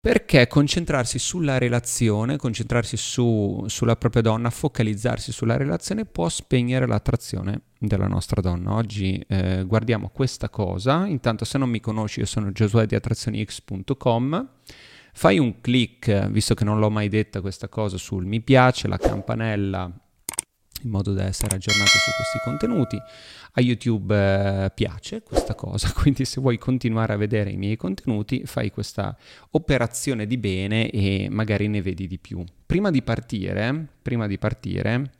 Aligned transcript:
Perché 0.00 0.46
concentrarsi 0.46 1.18
sulla 1.18 1.58
relazione, 1.58 2.36
concentrarsi 2.36 2.96
su, 2.96 3.64
sulla 3.66 3.96
propria 3.96 4.22
donna, 4.22 4.50
focalizzarsi 4.50 5.32
sulla 5.32 5.56
relazione 5.56 6.04
può 6.04 6.28
spegnere 6.28 6.86
l'attrazione 6.86 7.62
della 7.80 8.06
nostra 8.06 8.40
donna. 8.40 8.74
Oggi 8.74 9.24
eh, 9.26 9.64
guardiamo 9.66 10.08
questa 10.08 10.50
cosa. 10.50 11.06
Intanto, 11.06 11.44
se 11.44 11.58
non 11.58 11.68
mi 11.68 11.80
conosci, 11.80 12.20
io 12.20 12.26
sono 12.26 12.52
Giosuè 12.52 12.86
di 12.86 12.94
attrazionix.com. 12.94 14.48
Fai 15.14 15.38
un 15.40 15.60
click, 15.60 16.28
visto 16.28 16.54
che 16.54 16.62
non 16.62 16.78
l'ho 16.78 16.90
mai 16.90 17.08
detta 17.08 17.40
questa 17.40 17.68
cosa, 17.68 17.96
sul 17.96 18.24
mi 18.24 18.40
piace, 18.40 18.86
la 18.86 18.98
campanella 18.98 20.01
in 20.82 20.90
modo 20.90 21.12
da 21.12 21.24
essere 21.24 21.56
aggiornato 21.56 21.90
su 21.90 22.10
questi 22.16 22.38
contenuti. 22.42 22.96
A 23.54 23.60
YouTube 23.60 24.14
eh, 24.14 24.70
piace 24.74 25.22
questa 25.22 25.54
cosa, 25.54 25.92
quindi 25.96 26.24
se 26.24 26.40
vuoi 26.40 26.58
continuare 26.58 27.12
a 27.12 27.16
vedere 27.16 27.50
i 27.50 27.56
miei 27.56 27.76
contenuti 27.76 28.42
fai 28.44 28.70
questa 28.70 29.16
operazione 29.50 30.26
di 30.26 30.38
bene 30.38 30.90
e 30.90 31.28
magari 31.30 31.68
ne 31.68 31.82
vedi 31.82 32.06
di 32.06 32.18
più. 32.18 32.44
Prima 32.64 32.90
di 32.90 33.02
partire, 33.02 33.88
prima 34.00 34.26
di 34.26 34.38
partire 34.38 35.10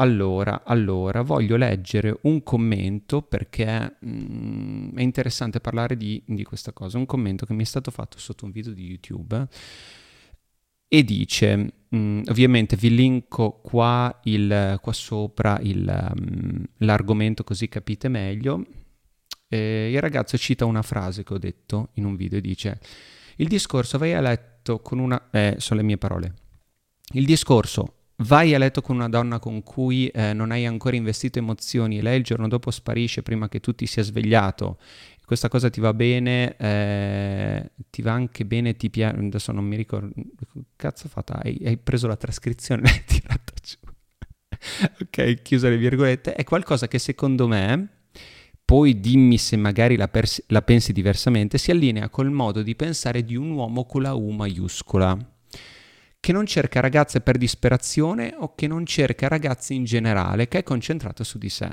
allora, 0.00 0.62
allora, 0.64 1.20
voglio 1.20 1.56
leggere 1.56 2.20
un 2.22 2.42
commento 2.42 3.20
perché 3.20 3.96
mh, 3.98 4.10
mm, 4.10 4.96
è 4.96 5.02
interessante 5.02 5.60
parlare 5.60 5.94
di, 5.94 6.22
di, 6.24 6.42
questa 6.42 6.72
cosa, 6.72 6.96
un 6.96 7.04
commento 7.04 7.44
che 7.44 7.52
mi 7.52 7.62
è 7.62 7.66
stato 7.66 7.90
fatto 7.90 8.18
sotto 8.18 8.46
un 8.46 8.50
video 8.50 8.72
di 8.72 8.86
YouTube 8.86 9.46
e 10.92 11.04
dice, 11.04 11.56
mh, 11.56 11.96
mm, 11.96 12.22
ovviamente 12.30 12.74
vi 12.76 12.92
linko 12.92 13.60
qua, 13.62 14.20
il, 14.24 14.76
qua 14.82 14.92
sopra 14.92 15.60
il, 15.62 15.86
um, 15.86 16.64
l'argomento 16.78 17.44
così 17.44 17.68
capite 17.68 18.08
meglio, 18.08 18.66
e 19.46 19.92
il 19.92 20.00
ragazzo 20.00 20.36
cita 20.36 20.64
una 20.64 20.82
frase 20.82 21.22
che 21.22 21.32
ho 21.32 21.38
detto 21.38 21.90
in 21.94 22.04
un 22.06 22.16
video 22.16 22.38
e 22.38 22.40
dice, 22.40 22.80
il 23.36 23.46
discorso 23.46 23.98
vai 23.98 24.14
a 24.14 24.20
letto 24.20 24.80
con 24.80 24.98
una... 24.98 25.28
Eh, 25.30 25.54
sono 25.58 25.78
le 25.78 25.86
mie 25.86 25.96
parole. 25.96 26.34
Il 27.12 27.24
discorso 27.24 27.94
vai 28.16 28.52
a 28.52 28.58
letto 28.58 28.82
con 28.82 28.96
una 28.96 29.08
donna 29.08 29.38
con 29.38 29.62
cui 29.62 30.08
eh, 30.08 30.32
non 30.32 30.50
hai 30.50 30.66
ancora 30.66 30.96
investito 30.96 31.38
emozioni 31.38 31.98
e 31.98 32.02
lei 32.02 32.18
il 32.18 32.24
giorno 32.24 32.48
dopo 32.48 32.72
sparisce 32.72 33.22
prima 33.22 33.48
che 33.48 33.60
tu 33.60 33.74
ti 33.74 33.86
sia 33.86 34.02
svegliato 34.02 34.78
questa 35.30 35.48
cosa 35.48 35.70
ti 35.70 35.78
va 35.78 35.94
bene, 35.94 36.56
eh, 36.56 37.70
ti 37.88 38.02
va 38.02 38.10
anche 38.10 38.44
bene, 38.44 38.74
ti 38.74 38.90
piace, 38.90 39.16
adesso 39.16 39.52
non 39.52 39.64
mi 39.64 39.76
ricordo, 39.76 40.12
cazzo 40.74 41.08
fatta, 41.08 41.40
hai, 41.40 41.56
hai 41.66 41.76
preso 41.76 42.08
la 42.08 42.16
trascrizione, 42.16 42.82
l'hai 42.82 43.04
tirata 43.06 43.52
giù. 43.62 43.76
ok, 45.02 45.42
chiusa 45.42 45.68
le 45.68 45.76
virgolette, 45.76 46.32
è 46.32 46.42
qualcosa 46.42 46.88
che 46.88 46.98
secondo 46.98 47.46
me, 47.46 47.90
poi 48.64 48.98
dimmi 48.98 49.38
se 49.38 49.56
magari 49.56 49.94
la, 49.94 50.08
pers- 50.08 50.42
la 50.48 50.62
pensi 50.62 50.92
diversamente, 50.92 51.58
si 51.58 51.70
allinea 51.70 52.08
col 52.08 52.32
modo 52.32 52.62
di 52.62 52.74
pensare 52.74 53.24
di 53.24 53.36
un 53.36 53.52
uomo 53.52 53.84
con 53.84 54.02
la 54.02 54.14
U 54.14 54.30
maiuscola 54.30 55.16
che 56.18 56.32
non 56.32 56.44
cerca 56.44 56.80
ragazze 56.80 57.20
per 57.20 57.38
disperazione 57.38 58.34
o 58.36 58.56
che 58.56 58.66
non 58.66 58.84
cerca 58.84 59.28
ragazze 59.28 59.74
in 59.74 59.84
generale, 59.84 60.48
che 60.48 60.58
è 60.58 60.62
concentrato 60.64 61.22
su 61.22 61.38
di 61.38 61.48
sé. 61.48 61.70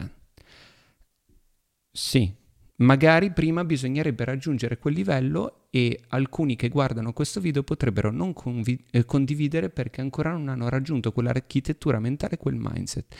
Sì, 1.91 2.31
Magari 2.79 3.31
prima 3.31 3.63
bisognerebbe 3.63 4.23
raggiungere 4.23 4.77
quel 4.77 4.93
livello 4.93 5.67
e 5.71 5.99
alcuni 6.09 6.55
che 6.55 6.69
guardano 6.69 7.11
questo 7.11 7.39
video 7.39 7.63
potrebbero 7.63 8.11
non 8.11 8.33
convi- 8.33 8.85
eh, 8.91 9.03
condividere 9.03 9.69
perché 9.69 10.01
ancora 10.01 10.31
non 10.31 10.47
hanno 10.47 10.69
raggiunto 10.69 11.11
quell'architettura 11.11 11.99
mentale, 11.99 12.37
quel 12.37 12.55
mindset. 12.55 13.15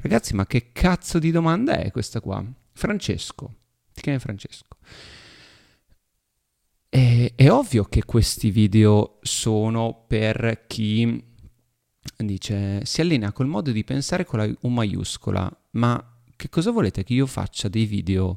Ragazzi, 0.00 0.34
ma 0.34 0.46
che 0.46 0.72
cazzo 0.72 1.18
di 1.18 1.30
domanda 1.30 1.76
è 1.76 1.90
questa 1.90 2.20
qua? 2.20 2.42
Francesco, 2.72 3.54
che 3.92 4.14
è 4.14 4.18
Francesco? 4.18 4.76
È, 6.88 7.32
è 7.34 7.50
ovvio 7.50 7.84
che 7.84 8.04
questi 8.04 8.50
video 8.50 9.18
sono 9.20 10.04
per 10.06 10.64
chi 10.66 11.22
dice 12.16 12.84
si 12.84 13.00
allena 13.02 13.32
col 13.32 13.46
modo 13.46 13.72
di 13.72 13.84
pensare 13.84 14.24
con 14.24 14.38
la 14.38 14.50
U 14.60 14.68
maiuscola, 14.68 15.54
ma 15.72 16.06
che 16.34 16.48
cosa 16.48 16.70
volete 16.70 17.04
che 17.04 17.12
io 17.12 17.26
faccia 17.26 17.68
dei 17.68 17.84
video 17.84 18.36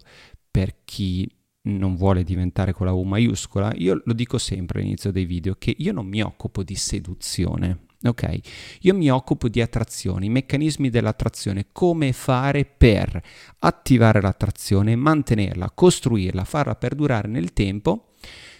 per 0.55 0.73
chi 0.85 1.29
non 1.63 1.97
vuole 1.97 2.23
diventare 2.23 2.71
con 2.71 2.85
la 2.85 2.93
U 2.93 3.03
maiuscola, 3.03 3.73
io 3.75 4.01
lo 4.05 4.13
dico 4.13 4.37
sempre 4.37 4.79
all'inizio 4.79 5.11
dei 5.11 5.25
video 5.25 5.55
che 5.55 5.75
io 5.77 5.91
non 5.91 6.07
mi 6.07 6.21
occupo 6.21 6.63
di 6.63 6.75
seduzione. 6.75 7.87
Ok, 8.03 8.39
io 8.81 8.93
mi 8.93 9.11
occupo 9.11 9.49
di 9.49 9.59
attrazione, 9.59 10.27
i 10.27 10.29
meccanismi 10.29 10.89
dell'attrazione, 10.89 11.67
come 11.73 12.13
fare 12.13 12.63
per 12.63 13.21
attivare 13.59 14.21
l'attrazione, 14.21 14.95
mantenerla, 14.95 15.71
costruirla, 15.75 16.45
farla 16.45 16.75
perdurare 16.75 17.27
nel 17.27 17.51
tempo 17.51 18.11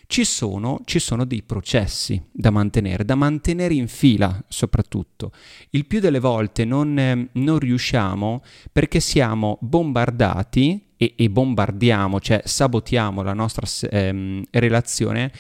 ci 0.08 0.24
sono, 0.24 0.82
ci 0.86 1.00
sono, 1.00 1.26
dei 1.26 1.44
processi 1.44 2.22
da 2.32 2.52
mantenere, 2.52 3.06
da 3.06 3.16
mantenere 3.16 3.74
in 3.74 3.88
fila 3.88 4.44
soprattutto. 4.48 5.32
Il 5.72 5.86
più 5.86 6.00
delle 6.00 6.20
volte 6.20 6.66
non, 6.66 6.98
eh, 7.00 7.30
non 7.34 7.58
riusciamo 7.58 8.44
perché 8.72 9.00
siamo 9.00 9.58
bombardati 9.62 10.84
e, 10.98 11.14
e, 11.16 11.30
bombardiamo, 11.30 12.20
cioè 12.20 12.42
sabotiamo 12.44 13.22
la 13.22 13.34
nostra 13.34 13.68
ehm, 13.90 14.44
relazione 14.52 15.32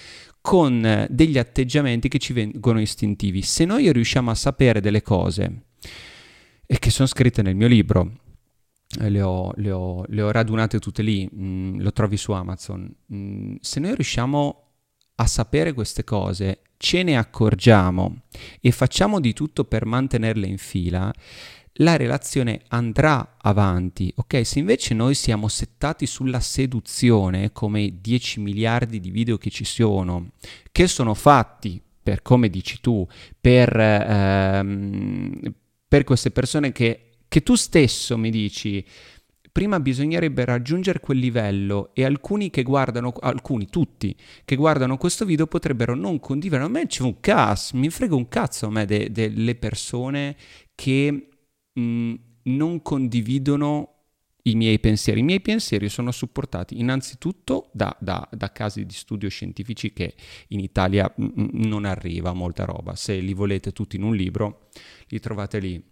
con 0.41 0.85
eh, 0.85 1.07
degli 1.09 1.37
atteggiamenti 1.37 2.07
che 2.07 2.19
ci 2.19 2.33
vengono 2.33 2.79
istintivi. 2.79 3.41
Se 3.41 3.65
noi 3.65 3.91
riusciamo 3.91 4.29
a 4.29 4.35
sapere 4.35 4.79
delle 4.79 5.01
cose 5.01 5.63
e 6.65 6.79
che 6.79 6.89
sono 6.91 7.07
scritte 7.07 7.41
nel 7.41 7.55
mio 7.55 7.67
libro, 7.67 8.11
eh, 8.99 9.09
le 9.09 9.21
ho, 9.21 9.51
le, 9.55 9.71
ho, 9.71 10.03
le 10.07 10.21
ho, 10.21 10.31
radunate 10.31 10.79
tutte 10.79 11.01
lì, 11.01 11.27
mh, 11.29 11.45
mm, 11.45 11.79
lo 11.81 11.91
trovi 11.91 12.17
su 12.17 12.31
Amazon. 12.31 12.93
Mh, 13.07 13.17
mm, 13.17 13.55
se 13.59 13.79
noi 13.79 13.95
riusciamo 13.95 14.61
a 15.15 15.25
sapere 15.25 15.73
queste 15.73 16.03
cose, 16.03 16.61
ce 16.77 17.03
ne 17.03 17.17
accorgiamo 17.17 18.23
e 18.59 18.71
facciamo 18.71 19.19
di 19.19 19.33
tutto 19.33 19.63
per 19.63 19.85
mantenerle 19.85 20.45
in 20.45 20.57
fila, 20.57 21.11
la 21.79 21.97
relazione 21.97 22.61
andrà 22.69 23.35
avanti, 23.41 24.11
ok? 24.15 24.45
Se 24.45 24.59
invece 24.59 24.93
noi 24.93 25.13
siamo 25.13 25.47
settati 25.47 26.05
sulla 26.05 26.39
seduzione, 26.39 27.51
come 27.51 27.99
10 27.99 28.39
miliardi 28.39 28.99
di 28.99 29.09
video 29.09 29.37
che 29.37 29.49
ci 29.49 29.65
sono, 29.65 30.29
che 30.71 30.87
sono 30.87 31.13
fatti 31.13 31.81
per 32.01 32.21
come 32.21 32.49
dici 32.49 32.79
tu, 32.81 33.05
per, 33.41 33.75
ehm, 33.77 35.53
per 35.87 36.03
queste 36.03 36.29
persone 36.31 36.71
che, 36.71 37.09
che 37.27 37.41
tu 37.41 37.55
stesso 37.55 38.15
mi 38.17 38.29
dici, 38.29 38.85
prima 39.51 39.79
bisognerebbe 39.79 40.45
raggiungere 40.45 40.99
quel 40.99 41.17
livello 41.17 41.89
e 41.93 42.05
alcuni 42.05 42.51
che 42.51 42.61
guardano, 42.61 43.11
alcuni, 43.21 43.67
tutti, 43.67 44.15
che 44.45 44.55
guardano 44.55 44.97
questo 44.97 45.25
video 45.25 45.47
potrebbero 45.47 45.95
non 45.95 46.19
condividere. 46.19 46.63
A 46.63 46.69
me 46.69 46.85
c'è 46.87 47.01
un 47.01 47.19
cazzo, 47.19 47.75
mi 47.75 47.89
frega 47.89 48.15
un 48.15 48.27
cazzo 48.29 48.67
a 48.67 48.69
me 48.69 48.85
delle 48.85 49.09
de 49.09 49.55
persone 49.55 50.35
che 50.75 51.29
mm, 51.79 52.13
non 52.43 52.81
condividono 52.81 53.95
i 54.47 54.55
miei 54.55 54.79
pensieri. 54.79 55.19
I 55.19 55.23
miei 55.23 55.41
pensieri 55.41 55.89
sono 55.89 56.11
supportati 56.11 56.79
innanzitutto 56.79 57.69
da, 57.73 57.95
da, 57.99 58.27
da 58.31 58.51
casi 58.51 58.85
di 58.85 58.93
studio 58.93 59.29
scientifici 59.29 59.93
che 59.93 60.15
in 60.49 60.59
Italia 60.59 61.11
mh, 61.15 61.23
mm, 61.23 61.27
mm, 61.27 61.47
non 61.63 61.85
arriva 61.85 62.33
molta 62.33 62.65
roba. 62.65 62.95
Se 62.95 63.17
li 63.19 63.33
volete 63.33 63.71
tutti 63.71 63.95
in 63.95 64.03
un 64.03 64.15
libro, 64.15 64.69
li 65.07 65.19
trovate 65.19 65.59
lì. 65.59 65.83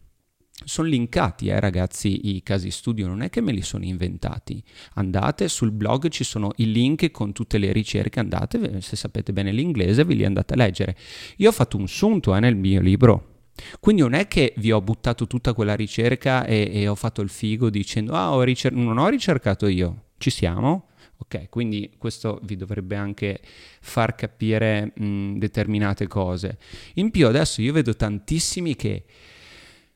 Sono 0.65 0.87
linkati, 0.87 1.47
eh, 1.47 1.59
ragazzi, 1.59 2.35
i 2.35 2.43
casi 2.43 2.69
studio, 2.69 3.07
non 3.07 3.23
è 3.23 3.29
che 3.29 3.41
me 3.41 3.51
li 3.51 3.63
sono 3.63 3.85
inventati. 3.85 4.63
Andate 4.93 5.47
sul 5.47 5.71
blog, 5.71 6.09
ci 6.09 6.23
sono 6.23 6.51
i 6.57 6.71
link 6.71 7.09
con 7.09 7.33
tutte 7.33 7.57
le 7.57 7.71
ricerche, 7.71 8.19
andate, 8.19 8.79
se 8.81 8.95
sapete 8.95 9.33
bene 9.33 9.51
l'inglese, 9.51 10.05
ve 10.05 10.13
li 10.13 10.23
andate 10.23 10.53
a 10.53 10.57
leggere. 10.57 10.95
Io 11.37 11.49
ho 11.49 11.51
fatto 11.51 11.75
un 11.75 11.87
sunto 11.87 12.35
eh, 12.35 12.39
nel 12.39 12.55
mio 12.55 12.81
libro, 12.81 13.32
quindi 13.79 14.01
non 14.01 14.13
è 14.13 14.27
che 14.27 14.53
vi 14.57 14.71
ho 14.71 14.81
buttato 14.81 15.27
tutta 15.27 15.53
quella 15.53 15.75
ricerca 15.75 16.45
e, 16.45 16.69
e 16.73 16.87
ho 16.87 16.95
fatto 16.95 17.21
il 17.21 17.29
figo 17.29 17.69
dicendo 17.69 18.13
ah, 18.13 18.33
ho 18.33 18.41
ricer- 18.41 18.73
non 18.73 18.97
ho 18.97 19.07
ricercato 19.07 19.67
io, 19.67 20.05
ci 20.17 20.29
siamo? 20.29 20.87
Ok, 21.17 21.49
quindi 21.49 21.93
questo 21.97 22.39
vi 22.43 22.57
dovrebbe 22.57 22.95
anche 22.95 23.39
far 23.79 24.13
capire 24.15 24.91
mh, 24.95 25.37
determinate 25.37 26.07
cose. 26.07 26.57
In 26.95 27.11
più 27.11 27.27
adesso 27.27 27.61
io 27.61 27.71
vedo 27.71 27.95
tantissimi 27.95 28.75
che, 28.75 29.05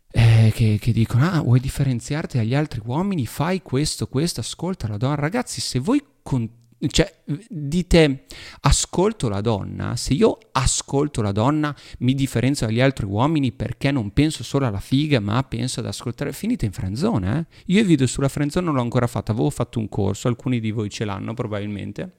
eh, 0.09 0.51
che, 0.53 0.77
che, 0.79 0.91
dicono 0.93 1.29
ah 1.29 1.41
vuoi 1.41 1.59
differenziarti 1.59 2.37
dagli 2.37 2.55
altri 2.55 2.81
uomini, 2.85 3.25
fai 3.25 3.61
questo, 3.61 4.07
questo, 4.07 4.39
ascolta 4.39 4.87
la 4.87 4.97
donna. 4.97 5.15
Ragazzi, 5.15 5.59
se 5.59 5.79
voi 5.79 6.01
continuate 6.23 6.65
cioè, 6.89 7.23
dite 7.49 8.25
ascolto 8.61 9.29
la 9.29 9.41
donna, 9.41 9.95
se 9.95 10.13
io 10.13 10.37
ascolto 10.51 11.21
la 11.21 11.31
donna 11.31 11.75
mi 11.99 12.13
differenzio 12.13 12.67
dagli 12.67 12.79
altri 12.79 13.05
uomini 13.05 13.51
perché 13.51 13.91
non 13.91 14.11
penso 14.11 14.43
solo 14.43 14.67
alla 14.67 14.79
figa 14.79 15.19
ma 15.19 15.41
penso 15.43 15.79
ad 15.79 15.87
ascoltare, 15.87 16.33
finite 16.33 16.65
in 16.65 16.71
frenzone, 16.71 17.39
eh? 17.39 17.45
Io 17.67 17.81
i 17.81 17.83
video 17.83 18.05
sulla 18.05 18.29
frenzone 18.29 18.65
non 18.65 18.75
l'ho 18.75 18.81
ancora 18.81 19.07
fatto, 19.07 19.31
avevo 19.31 19.49
fatto 19.49 19.79
un 19.79 19.89
corso, 19.89 20.27
alcuni 20.27 20.59
di 20.59 20.71
voi 20.71 20.89
ce 20.89 21.05
l'hanno 21.05 21.33
probabilmente. 21.33 22.11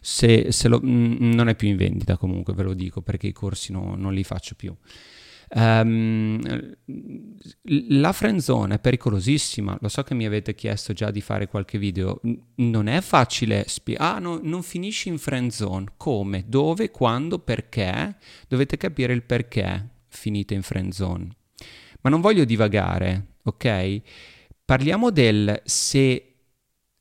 Se, 0.00 0.52
se 0.52 0.68
lo, 0.68 0.80
mh, 0.80 1.34
non 1.34 1.48
è 1.48 1.54
più 1.54 1.68
in 1.68 1.76
vendita 1.76 2.16
comunque, 2.16 2.54
ve 2.54 2.62
lo 2.62 2.74
dico, 2.74 3.02
perché 3.02 3.28
i 3.28 3.32
corsi 3.32 3.72
no, 3.72 3.94
non 3.96 4.14
li 4.14 4.24
faccio 4.24 4.54
più. 4.54 4.74
Um, 5.50 6.76
la 7.88 8.12
friendzone 8.12 8.74
è 8.74 8.78
pericolosissima, 8.78 9.78
lo 9.80 9.88
so 9.88 10.02
che 10.02 10.14
mi 10.14 10.26
avete 10.26 10.54
chiesto 10.54 10.92
già 10.92 11.10
di 11.10 11.22
fare 11.22 11.48
qualche 11.48 11.78
video, 11.78 12.20
non 12.56 12.86
è 12.86 13.00
facile 13.00 13.64
spiegare, 13.66 14.10
ah 14.10 14.18
no, 14.18 14.40
non 14.42 14.62
finisci 14.62 15.08
in 15.08 15.18
friendzone, 15.18 15.92
come, 15.96 16.44
dove, 16.46 16.90
quando, 16.90 17.38
perché, 17.38 18.16
dovete 18.46 18.76
capire 18.76 19.14
il 19.14 19.22
perché 19.22 19.88
finite 20.08 20.54
in 20.54 20.62
friendzone. 20.62 21.28
Ma 22.02 22.10
non 22.10 22.20
voglio 22.20 22.44
divagare, 22.44 23.36
ok? 23.44 24.00
Parliamo 24.64 25.10
del 25.10 25.62
se, 25.64 26.34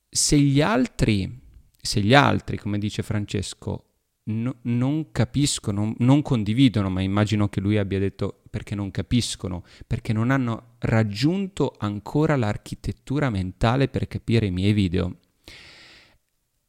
se 0.10 0.40
gli 0.40 0.62
altri, 0.62 1.40
se 1.82 2.00
gli 2.02 2.14
altri, 2.14 2.58
come 2.58 2.78
dice 2.78 3.04
Francesco, 3.04 3.87
no, 4.28 4.56
non 4.64 5.12
capiscono, 5.12 5.94
non 5.98 6.22
condividono, 6.22 6.90
ma 6.90 7.02
immagino 7.02 7.50
che 7.50 7.60
lui 7.60 7.78
abbia 7.78 8.00
detto 8.00 8.42
perché 8.50 8.76
non 8.76 8.92
capiscono, 8.92 9.64
perché 9.86 10.14
non 10.14 10.32
hanno 10.32 10.76
raggiunto 10.80 11.76
ancora 11.78 12.36
l'architettura 12.36 13.30
mentale 13.30 13.88
per 13.88 14.08
capire 14.08 14.48
i 14.48 14.52
miei 14.52 14.74
video. 14.74 15.18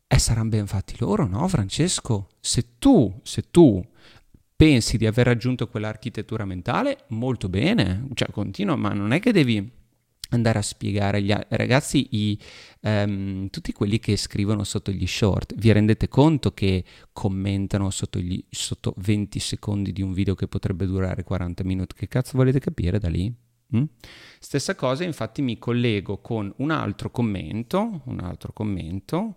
E 0.06 0.18
saranno 0.18 0.48
ben 0.48 0.66
fatti 0.66 0.96
loro, 0.98 1.26
no 1.26 1.46
Francesco? 1.48 2.28
Se 2.40 2.78
tu, 2.78 3.20
se 3.22 3.50
tu 3.50 3.84
pensi 4.56 4.96
di 4.96 5.06
aver 5.06 5.26
raggiunto 5.26 5.68
quell'architettura 5.68 6.44
mentale, 6.44 7.04
molto 7.08 7.48
bene, 7.48 8.08
cioè 8.14 8.30
continua, 8.30 8.74
ma 8.74 8.92
non 8.92 9.12
è 9.12 9.20
che 9.20 9.32
devi 9.32 9.70
andare 10.30 10.58
a 10.58 10.62
spiegare 10.62 11.18
agli 11.18 11.34
ragazzi 11.48 12.08
i, 12.10 12.38
um, 12.80 13.48
tutti 13.48 13.72
quelli 13.72 13.98
che 13.98 14.16
scrivono 14.16 14.64
sotto 14.64 14.90
gli 14.90 15.06
short 15.06 15.54
vi 15.56 15.72
rendete 15.72 16.08
conto 16.08 16.52
che 16.52 16.84
commentano 17.12 17.90
sotto, 17.90 18.18
gli, 18.18 18.42
sotto 18.50 18.94
20 18.98 19.38
secondi 19.38 19.92
di 19.92 20.02
un 20.02 20.12
video 20.12 20.34
che 20.34 20.48
potrebbe 20.48 20.86
durare 20.86 21.24
40 21.24 21.64
minuti 21.64 21.94
che 21.94 22.08
cazzo 22.08 22.36
volete 22.36 22.58
capire 22.58 22.98
da 22.98 23.08
lì? 23.08 23.32
Mm? 23.76 23.84
Stessa 24.38 24.74
cosa 24.74 25.04
infatti 25.04 25.42
mi 25.42 25.58
collego 25.58 26.18
con 26.18 26.52
un 26.58 26.70
altro 26.70 27.10
commento 27.10 28.02
un 28.04 28.20
altro 28.20 28.52
commento 28.52 29.36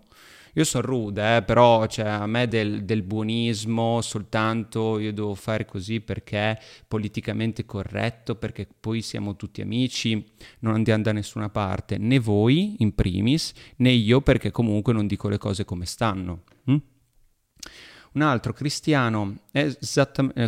io 0.54 0.64
sono 0.64 0.86
rude, 0.86 1.36
eh, 1.36 1.42
però 1.42 1.86
cioè, 1.86 2.06
a 2.06 2.26
me 2.26 2.46
del, 2.46 2.84
del, 2.84 3.02
buonismo 3.02 4.00
soltanto 4.02 4.98
io 4.98 5.12
devo 5.12 5.34
fare 5.34 5.64
così 5.64 6.00
perché 6.00 6.38
è 6.38 6.58
politicamente 6.86 7.64
corretto, 7.64 8.34
perché 8.34 8.68
poi 8.78 9.00
siamo 9.00 9.36
tutti 9.36 9.62
amici, 9.62 10.24
non 10.60 10.74
andiamo 10.74 11.02
da 11.02 11.12
nessuna 11.12 11.48
parte, 11.48 11.96
né 11.96 12.18
voi 12.18 12.76
in 12.78 12.94
primis, 12.94 13.52
né 13.76 13.90
io 13.90 14.20
perché 14.20 14.50
comunque 14.50 14.92
non 14.92 15.06
dico 15.06 15.28
le 15.28 15.38
cose 15.38 15.64
come 15.64 15.86
stanno. 15.86 16.42
Hm? 16.64 16.76
Un 18.12 18.20
altro 18.20 18.52
cristiano, 18.52 19.38
eh, 19.52 19.74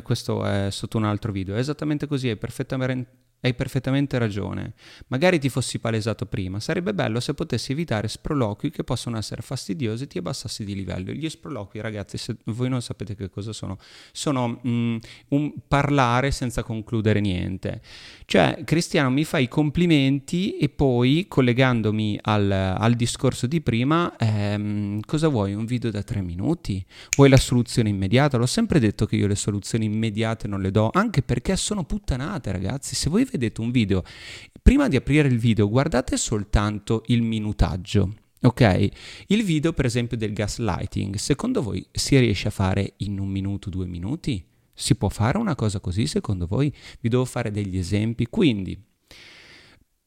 questo 0.02 0.44
è 0.44 0.70
sotto 0.70 0.98
un 0.98 1.04
altro 1.04 1.32
video, 1.32 1.54
è 1.54 1.58
esattamente 1.58 2.06
così, 2.06 2.28
è 2.28 2.36
perfettamente 2.36 3.23
hai 3.44 3.54
perfettamente 3.54 4.16
ragione. 4.16 4.72
Magari 5.08 5.38
ti 5.38 5.50
fossi 5.50 5.78
palesato 5.78 6.24
prima. 6.24 6.60
Sarebbe 6.60 6.94
bello 6.94 7.20
se 7.20 7.34
potessi 7.34 7.72
evitare 7.72 8.08
sproloqui 8.08 8.70
che 8.70 8.84
possono 8.84 9.18
essere 9.18 9.42
fastidiosi 9.42 10.04
e 10.04 10.06
ti 10.06 10.18
abbassassi 10.18 10.64
di 10.64 10.74
livello. 10.74 11.12
Gli 11.12 11.28
sproloqui, 11.28 11.80
ragazzi, 11.80 12.16
se 12.16 12.36
voi 12.44 12.70
non 12.70 12.80
sapete 12.80 13.14
che 13.14 13.28
cosa 13.28 13.52
sono, 13.52 13.78
sono 14.12 14.60
mm, 14.66 14.96
un 15.28 15.52
parlare 15.68 16.30
senza 16.30 16.62
concludere 16.62 17.20
niente. 17.20 17.82
Cioè, 18.24 18.62
Cristiano, 18.64 19.10
mi 19.10 19.24
fai 19.24 19.44
i 19.44 19.48
complimenti 19.48 20.56
e 20.56 20.70
poi, 20.70 21.26
collegandomi 21.28 22.18
al, 22.22 22.50
al 22.50 22.94
discorso 22.94 23.46
di 23.46 23.60
prima, 23.60 24.16
ehm, 24.16 25.00
cosa 25.02 25.28
vuoi? 25.28 25.52
Un 25.52 25.66
video 25.66 25.90
da 25.90 26.02
tre 26.02 26.22
minuti? 26.22 26.82
Vuoi 27.16 27.28
la 27.28 27.36
soluzione 27.36 27.90
immediata? 27.90 28.38
L'ho 28.38 28.46
sempre 28.46 28.80
detto 28.80 29.04
che 29.04 29.16
io 29.16 29.26
le 29.26 29.36
soluzioni 29.36 29.84
immediate 29.84 30.48
non 30.48 30.62
le 30.62 30.70
do, 30.70 30.88
anche 30.94 31.20
perché 31.20 31.56
sono 31.56 31.84
puttanate, 31.84 32.50
ragazzi. 32.50 32.94
Se 32.94 33.10
voi 33.10 33.32
vedete 33.38 33.60
un 33.60 33.70
video, 33.70 34.02
prima 34.62 34.88
di 34.88 34.96
aprire 34.96 35.28
il 35.28 35.38
video 35.38 35.68
guardate 35.68 36.16
soltanto 36.16 37.02
il 37.06 37.22
minutaggio. 37.22 38.14
Ok? 38.42 38.88
Il 39.28 39.42
video, 39.42 39.72
per 39.72 39.86
esempio, 39.86 40.16
del 40.16 40.34
gaslighting, 40.34 41.14
secondo 41.16 41.62
voi 41.62 41.86
si 41.90 42.18
riesce 42.18 42.48
a 42.48 42.50
fare 42.50 42.94
in 42.98 43.18
un 43.18 43.28
minuto, 43.28 43.70
due 43.70 43.86
minuti? 43.86 44.44
Si 44.72 44.96
può 44.96 45.08
fare 45.08 45.38
una 45.38 45.54
cosa 45.54 45.80
così, 45.80 46.06
secondo 46.06 46.46
voi? 46.46 46.72
Vi 47.00 47.08
devo 47.08 47.24
fare 47.24 47.50
degli 47.50 47.78
esempi. 47.78 48.26
Quindi, 48.26 48.78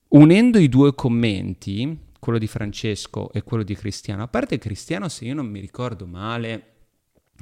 unendo 0.10 0.60
i 0.60 0.70
due 0.70 0.94
commenti, 0.94 1.98
quello 2.20 2.38
di 2.38 2.48
Francesco 2.48 3.32
e 3.32 3.42
quello 3.42 3.64
di 3.64 3.76
Cristiano, 3.76 4.22
a 4.22 4.28
parte 4.28 4.60
Cristiano, 4.60 5.10
se 5.10 5.26
io 5.26 5.34
non 5.34 5.48
mi 5.48 5.60
ricordo 5.60 6.06
male, 6.06 6.74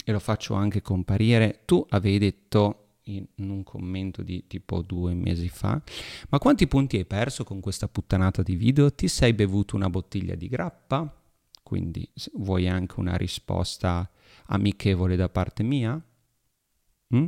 e 0.04 0.12
lo 0.12 0.20
faccio 0.20 0.54
anche 0.54 0.82
comparire, 0.82 1.62
tu 1.66 1.86
avevi 1.90 2.20
detto 2.20 2.85
in 3.06 3.26
un 3.38 3.64
commento 3.64 4.24
di 4.24 4.46
tipo 4.48 4.82
due 4.82 5.14
mesi 5.14 5.50
fa, 5.50 5.82
ma 6.30 6.40
quanti 6.40 6.68
punti 6.68 6.98
hai 6.98 7.06
perso 7.06 7.44
con 7.44 7.60
questa 7.60 7.88
puttanata 7.88 8.42
di 8.42 8.56
video? 8.56 8.92
Ti 8.92 9.08
sei 9.08 9.34
bevuto 9.34 9.76
una 9.76 9.90
bottiglia 9.90 10.36
di 10.36 10.48
grappa? 10.48 11.22
Quindi 11.62 12.08
vuoi 12.34 12.68
anche 12.68 13.00
una 13.00 13.16
risposta 13.16 14.10
amichevole 14.48 15.16
da 15.16 15.30
parte 15.30 15.64
mia? 15.64 16.00
Mm? 17.16 17.26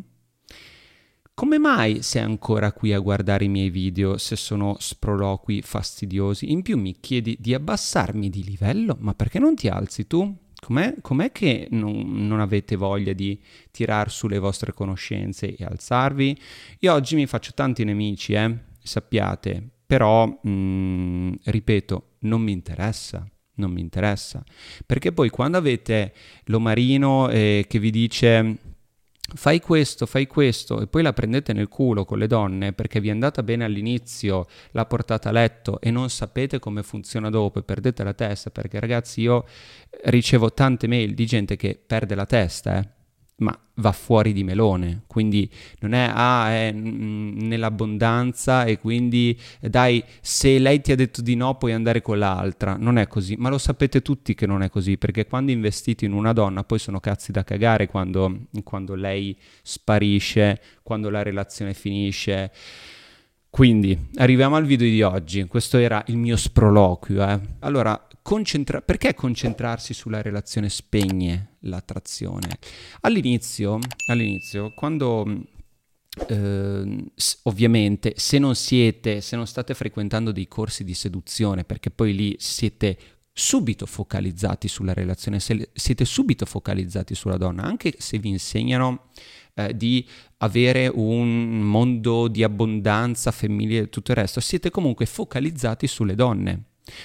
Come 1.34 1.60
mai 1.60 2.02
sei 2.02 2.24
ancora 2.24 2.72
qui 2.72 2.94
a 2.94 3.00
guardare 3.00 3.46
i 3.46 3.50
miei 3.50 3.70
video 3.70 4.18
se 4.18 4.36
sono 4.36 4.78
sproloqui 4.80 5.62
fastidiosi? 5.62 6.52
In 6.52 6.64
più 6.64 6.78
mi 6.80 7.00
chiedi 7.00 7.38
di 7.40 7.54
abbassarmi 7.54 8.30
di 8.30 8.44
livello, 8.44 8.98
ma 9.00 9.14
perché 9.14 9.38
non 9.38 9.54
ti 9.54 9.68
alzi 9.68 10.08
tu? 10.08 10.36
Com'è, 10.60 10.96
com'è 11.02 11.32
che 11.32 11.68
non, 11.72 12.28
non, 12.28 12.40
avete 12.40 12.76
voglia 12.76 13.14
di 13.14 13.40
tirar 13.72 14.10
sulle 14.10 14.40
vostre 14.40 14.74
conoscenze 14.74 15.56
e 15.56 15.64
alzarvi? 15.64 16.38
Io 16.80 16.94
oggi 16.94 17.16
mi 17.16 17.28
faccio 17.28 17.52
tanti 17.54 17.84
nemici, 17.84 18.34
eh, 18.34 18.58
sappiate, 18.82 19.70
però, 19.86 20.26
mh, 20.26 20.50
mm, 20.50 21.34
ripeto, 21.44 22.04
non 22.20 22.42
mi 22.42 22.52
interessa 22.52 23.26
non 23.58 23.72
mi 23.72 23.82
interessa. 23.82 24.44
Perché 24.86 25.12
poi 25.12 25.30
quando 25.30 25.58
avete 25.58 26.14
l'omarino 26.46 27.30
eh, 27.30 27.66
che 27.68 27.80
vi 27.80 27.90
dice 27.92 28.58
fai 29.36 29.60
questo, 29.60 30.06
fai 30.06 30.26
questo 30.28 30.82
e 30.82 30.88
poi 30.88 31.04
la 31.04 31.14
prendete 31.14 31.54
nel 31.54 31.68
culo 31.68 32.06
con 32.06 32.18
le 32.18 32.28
donne 32.28 32.74
perché 32.74 33.00
vi 33.00 33.10
è 33.10 33.12
andata 33.12 33.44
bene 33.44 33.66
all'inizio, 33.66 34.48
la 34.72 34.86
portate 34.86 35.28
a 35.28 35.32
letto 35.32 35.82
e 35.82 35.92
non 35.92 36.10
sapete 36.10 36.60
come 36.60 36.84
funziona 36.84 37.30
dopo 37.30 37.60
e 37.60 37.64
perdete 37.64 38.04
la 38.04 38.14
testa, 38.14 38.50
perché 38.50 38.80
ragazzi 38.80 39.22
io 39.22 39.46
ricevo 40.06 40.54
tante 40.54 40.88
mail 40.88 41.14
di 41.14 41.26
gente 41.26 41.56
che 41.56 41.80
perde 41.86 42.16
la 42.16 42.26
testa, 42.26 42.80
eh 42.80 42.97
ma 43.40 43.58
va 43.76 43.92
fuori 43.92 44.34
di 44.34 44.44
melone, 44.44 45.04
quindi 45.06 45.48
non 45.80 45.94
è 45.94 46.10
ah, 46.12 46.50
è 46.50 46.72
nell'abbondanza 46.72 48.64
e 48.66 48.80
quindi 48.80 49.40
dai, 49.62 50.04
se 50.22 50.58
lei 50.58 50.82
ti 50.82 50.92
ha 50.92 50.96
detto 50.96 51.22
di 51.22 51.36
no 51.36 51.56
puoi 51.56 51.74
andare 51.74 52.02
con 52.02 52.18
l'altra, 52.18 52.76
non 52.80 52.98
è 52.98 53.08
così, 53.08 53.36
ma 53.38 53.50
lo 53.50 53.60
sapete 53.60 54.02
tutti 54.02 54.34
che 54.34 54.48
non 54.48 54.64
è 54.64 54.70
così, 54.70 54.98
perché 54.98 55.28
quando 55.28 55.52
investite 55.52 56.06
in 56.06 56.14
una 56.14 56.34
donna 56.34 56.64
poi 56.64 56.80
sono 56.80 57.00
cazzi 57.00 57.32
da 57.32 57.44
cagare 57.44 57.88
quando, 57.88 58.48
quando 58.64 58.96
lei 58.96 59.38
sparisce, 59.62 60.60
quando 60.82 61.10
la 61.10 61.22
relazione 61.22 61.74
finisce. 61.76 62.52
Quindi 63.50 64.10
arriviamo 64.16 64.56
al 64.56 64.66
video 64.66 64.88
di 64.88 65.02
oggi, 65.02 65.44
questo 65.46 65.78
era 65.78 66.04
il 66.08 66.18
mio 66.18 66.38
sproloquio. 66.38 67.28
Eh. 67.28 67.40
Allora, 67.60 68.07
concentra- 68.28 68.82
perché 68.82 69.14
concentrarsi 69.14 69.94
sulla 69.94 70.22
relazione 70.22 70.68
spegne 70.68 71.56
l'attrazione? 71.62 72.58
All'inizio, 73.02 73.80
all'inizio 74.08 74.74
quando 74.76 75.46
Uh, 76.30 77.06
ovviamente 77.44 78.14
se 78.16 78.40
non 78.40 78.56
siete, 78.56 79.22
se 79.22 79.36
non 79.36 79.46
state 79.46 79.76
frequentando 79.76 80.32
dei 80.32 80.48
corsi 80.48 80.84
di 80.84 80.96
seduzione, 80.96 81.64
perché 81.64 81.92
poi 81.92 82.16
lì 82.16 82.36
siete 82.40 82.98
subito 83.32 83.86
focalizzati 83.86 84.68
sulla 84.68 84.96
relazione, 84.96 85.40
se, 85.40 85.70
siete 85.74 86.06
subito 86.06 86.48
focalizzati 86.48 87.14
sulla 87.14 87.38
donna, 87.38 87.62
anche 87.62 87.94
se 88.00 88.18
vi 88.18 88.30
insegnano 88.30 89.10
eh, 89.54 89.78
di 89.78 90.04
avere 90.38 90.88
un 90.88 91.60
mondo 91.60 92.28
di 92.28 92.42
abbondanza 92.42 93.30
femminile 93.30 93.82
e 93.82 93.90
tutto 93.90 94.10
il 94.10 94.18
resto, 94.18 94.40
siete 94.40 94.72
comunque 94.72 95.06
focalizzati 95.06 95.86
sulle 95.86 96.16
donne. 96.16 96.64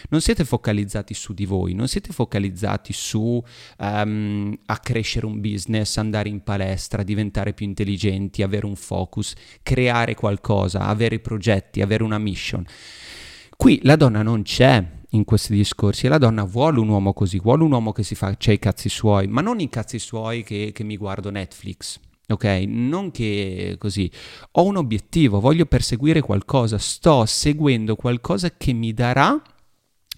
Non 0.08 0.20
siete 0.20 0.44
focalizzati 0.44 1.14
su 1.14 1.32
di 1.32 1.44
voi, 1.44 1.74
non 1.74 1.88
siete 1.88 2.12
focalizzati 2.12 2.92
su 2.92 3.42
um, 3.78 4.58
accrescere 4.66 5.26
un 5.26 5.40
business, 5.40 5.96
andare 5.96 6.28
in 6.28 6.42
palestra, 6.42 7.02
diventare 7.02 7.52
più 7.52 7.66
intelligenti, 7.66 8.42
avere 8.42 8.66
un 8.66 8.76
focus, 8.76 9.34
creare 9.62 10.14
qualcosa, 10.14 10.86
avere 10.86 11.18
progetti, 11.18 11.80
avere 11.80 12.02
una 12.02 12.18
mission. 12.18 12.64
Qui 13.56 13.80
la 13.82 13.96
donna 13.96 14.22
non 14.22 14.42
c'è 14.42 14.84
in 15.10 15.24
questi 15.24 15.54
discorsi 15.54 16.06
e 16.06 16.08
la 16.08 16.18
donna 16.18 16.44
vuole 16.44 16.80
un 16.80 16.88
uomo 16.88 17.12
così, 17.12 17.38
vuole 17.38 17.62
un 17.62 17.72
uomo 17.72 17.92
che 17.92 18.02
si 18.02 18.14
faccia 18.14 18.52
i 18.52 18.58
cazzi 18.58 18.88
suoi, 18.88 19.26
ma 19.26 19.40
non 19.40 19.60
i 19.60 19.68
cazzi 19.68 19.98
suoi 19.98 20.42
che, 20.42 20.70
che 20.72 20.84
mi 20.84 20.96
guardo 20.96 21.30
Netflix. 21.30 22.00
Ok, 22.28 22.44
non 22.66 23.10
che 23.10 23.76
così. 23.78 24.10
Ho 24.52 24.64
un 24.64 24.76
obiettivo, 24.76 25.38
voglio 25.38 25.66
perseguire 25.66 26.20
qualcosa, 26.20 26.78
sto 26.78 27.26
seguendo 27.26 27.94
qualcosa 27.94 28.56
che 28.56 28.72
mi 28.72 28.94
darà 28.94 29.40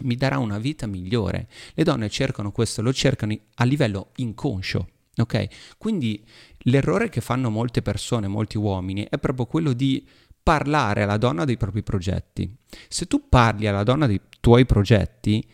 mi 0.02 0.16
darà 0.16 0.38
una 0.38 0.58
vita 0.58 0.86
migliore. 0.86 1.48
Le 1.74 1.84
donne 1.84 2.08
cercano 2.08 2.52
questo, 2.52 2.82
lo 2.82 2.92
cercano 2.92 3.36
a 3.54 3.64
livello 3.64 4.10
inconscio. 4.16 4.88
Ok? 5.16 5.46
Quindi 5.78 6.24
l'errore 6.58 7.08
che 7.08 7.20
fanno 7.20 7.50
molte 7.50 7.82
persone, 7.82 8.26
molti 8.26 8.58
uomini, 8.58 9.06
è 9.08 9.18
proprio 9.18 9.46
quello 9.46 9.72
di 9.72 10.04
parlare 10.42 11.02
alla 11.02 11.16
donna 11.16 11.44
dei 11.44 11.56
propri 11.56 11.82
progetti. 11.82 12.54
Se 12.88 13.06
tu 13.06 13.28
parli 13.28 13.66
alla 13.66 13.84
donna 13.84 14.06
dei 14.06 14.20
tuoi 14.40 14.66
progetti, 14.66 15.46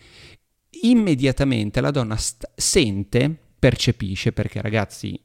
immediatamente 0.82 1.80
la 1.80 1.90
donna 1.90 2.16
st- 2.16 2.50
sente, 2.54 3.36
percepisce, 3.58 4.32
perché 4.32 4.60
ragazzi, 4.62 5.20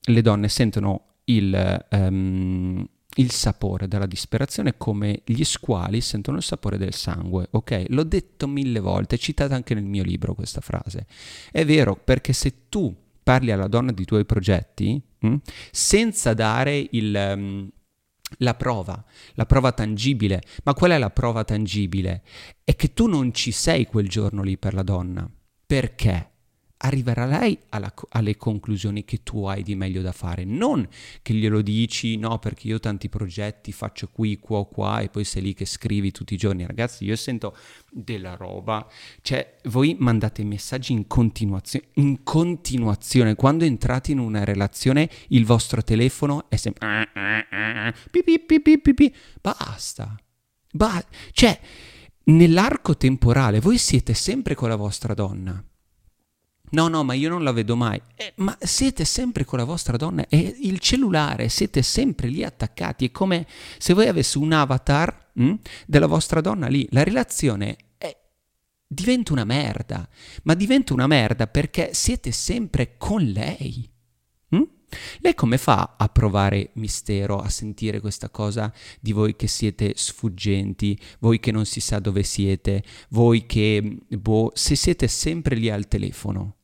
le 0.00 0.22
donne 0.22 0.48
sentono 0.48 1.16
il, 1.24 1.86
um, 1.90 2.88
il 3.18 3.30
sapore 3.30 3.88
della 3.88 4.06
disperazione 4.06 4.76
come 4.76 5.22
gli 5.24 5.44
squali 5.44 6.00
sentono 6.00 6.38
il 6.38 6.42
sapore 6.42 6.78
del 6.78 6.94
sangue, 6.94 7.48
ok? 7.50 7.86
L'ho 7.88 8.04
detto 8.04 8.46
mille 8.46 8.80
volte, 8.80 9.16
è 9.16 9.18
citata 9.18 9.54
anche 9.54 9.74
nel 9.74 9.84
mio 9.84 10.02
libro 10.02 10.34
questa 10.34 10.60
frase. 10.60 11.06
È 11.50 11.64
vero, 11.64 11.96
perché 11.96 12.32
se 12.32 12.68
tu 12.68 12.94
parli 13.22 13.50
alla 13.50 13.68
donna 13.68 13.92
dei 13.92 14.04
tuoi 14.04 14.24
progetti, 14.24 15.00
mh, 15.18 15.28
hm, 15.28 15.40
senza 15.70 16.34
dare 16.34 16.86
il... 16.90 17.34
Um, 17.36 17.70
la 18.40 18.54
prova, 18.54 19.02
la 19.36 19.46
prova 19.46 19.72
tangibile. 19.72 20.42
Ma 20.64 20.74
qual 20.74 20.90
è 20.90 20.98
la 20.98 21.08
prova 21.08 21.44
tangibile? 21.44 22.22
È 22.62 22.76
che 22.76 22.92
tu 22.92 23.06
non 23.06 23.32
ci 23.32 23.52
sei 23.52 23.86
quel 23.86 24.06
giorno 24.06 24.42
lì 24.42 24.58
per 24.58 24.74
la 24.74 24.82
donna. 24.82 25.26
Perché? 25.64 26.32
Arriverà 26.78 27.26
lei 27.26 27.58
alla, 27.70 27.92
alle 28.10 28.36
conclusioni 28.36 29.04
che 29.04 29.22
tu 29.22 29.44
hai 29.44 29.62
di 29.62 29.74
meglio 29.74 30.02
da 30.02 30.12
fare, 30.12 30.44
non 30.44 30.86
che 31.22 31.34
glielo 31.34 31.60
dici, 31.62 32.16
no, 32.16 32.38
perché 32.38 32.68
io 32.68 32.78
tanti 32.78 33.08
progetti 33.08 33.72
faccio 33.72 34.08
qui, 34.12 34.38
qua, 34.38 34.64
qua, 34.66 35.00
e 35.00 35.08
poi 35.08 35.24
sei 35.24 35.42
lì 35.42 35.54
che 35.54 35.64
scrivi 35.64 36.12
tutti 36.12 36.34
i 36.34 36.36
giorni. 36.36 36.66
Ragazzi, 36.66 37.04
io 37.04 37.16
sento 37.16 37.56
della 37.90 38.34
roba, 38.36 38.86
cioè 39.22 39.56
voi 39.64 39.96
mandate 39.98 40.44
messaggi 40.44 40.92
in 40.92 41.06
continuazione, 41.06 41.86
in 41.94 42.22
continuazione, 42.22 43.34
quando 43.34 43.64
entrate 43.64 44.12
in 44.12 44.18
una 44.18 44.44
relazione 44.44 45.08
il 45.28 45.44
vostro 45.44 45.82
telefono 45.82 46.48
è 46.48 46.56
sempre... 46.56 46.86
Basta, 49.40 50.16
ba- 50.72 51.04
cioè 51.32 51.58
nell'arco 52.24 52.96
temporale 52.96 53.58
voi 53.58 53.78
siete 53.78 54.12
sempre 54.12 54.54
con 54.54 54.68
la 54.68 54.76
vostra 54.76 55.14
donna 55.14 55.62
No, 56.70 56.88
no, 56.88 57.04
ma 57.04 57.14
io 57.14 57.28
non 57.28 57.42
la 57.42 57.52
vedo 57.52 57.76
mai. 57.76 58.00
Eh, 58.14 58.32
ma 58.36 58.56
siete 58.60 59.04
sempre 59.04 59.44
con 59.44 59.58
la 59.58 59.64
vostra 59.64 59.96
donna 59.96 60.26
e 60.28 60.56
il 60.60 60.78
cellulare, 60.78 61.48
siete 61.48 61.82
sempre 61.82 62.28
lì 62.28 62.42
attaccati. 62.44 63.06
È 63.06 63.10
come 63.10 63.46
se 63.78 63.94
voi 63.94 64.08
avessi 64.08 64.38
un 64.38 64.52
avatar 64.52 65.30
mh, 65.32 65.44
hm, 65.44 65.58
della 65.86 66.06
vostra 66.06 66.40
donna 66.40 66.66
lì. 66.66 66.86
La 66.90 67.02
relazione 67.02 67.76
è, 67.96 68.16
diventa 68.86 69.32
una 69.32 69.44
merda, 69.44 70.08
ma 70.44 70.54
diventa 70.54 70.92
una 70.92 71.06
merda 71.06 71.46
perché 71.46 71.90
siete 71.92 72.32
sempre 72.32 72.96
con 72.96 73.22
lei. 73.22 73.88
Hm? 74.50 74.62
Lei 75.20 75.34
come 75.34 75.58
fa 75.58 75.96
a 75.98 76.08
provare 76.08 76.70
mistero, 76.74 77.38
a 77.38 77.48
sentire 77.48 78.00
questa 78.00 78.30
cosa 78.30 78.72
di 79.00 79.12
voi 79.12 79.36
che 79.36 79.46
siete 79.46 79.92
sfuggenti, 79.94 80.98
voi 81.18 81.40
che 81.40 81.52
non 81.52 81.66
si 81.66 81.80
sa 81.80 81.98
dove 81.98 82.22
siete, 82.22 82.82
voi 83.10 83.44
che, 83.46 83.98
boh, 84.08 84.50
se 84.54 84.74
siete 84.76 85.06
sempre 85.06 85.56
lì 85.56 85.68
al 85.68 85.88
telefono? 85.88 86.57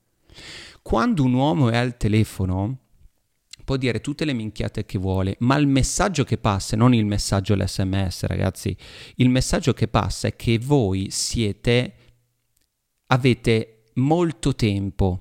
Quando 0.82 1.24
un 1.24 1.34
uomo 1.34 1.70
è 1.70 1.76
al 1.76 1.96
telefono, 1.96 2.78
può 3.64 3.76
dire 3.76 4.00
tutte 4.00 4.24
le 4.24 4.34
minchiate 4.34 4.84
che 4.84 4.98
vuole, 4.98 5.36
ma 5.40 5.56
il 5.56 5.66
messaggio 5.66 6.24
che 6.24 6.38
passa, 6.38 6.76
non 6.76 6.94
il 6.94 7.06
messaggio 7.06 7.54
l'SMS, 7.54 8.24
ragazzi, 8.26 8.76
il 9.16 9.30
messaggio 9.30 9.72
che 9.72 9.88
passa 9.88 10.28
è 10.28 10.36
che 10.36 10.58
voi 10.58 11.08
siete, 11.10 11.94
avete 13.06 13.84
molto 13.94 14.54
tempo. 14.54 15.20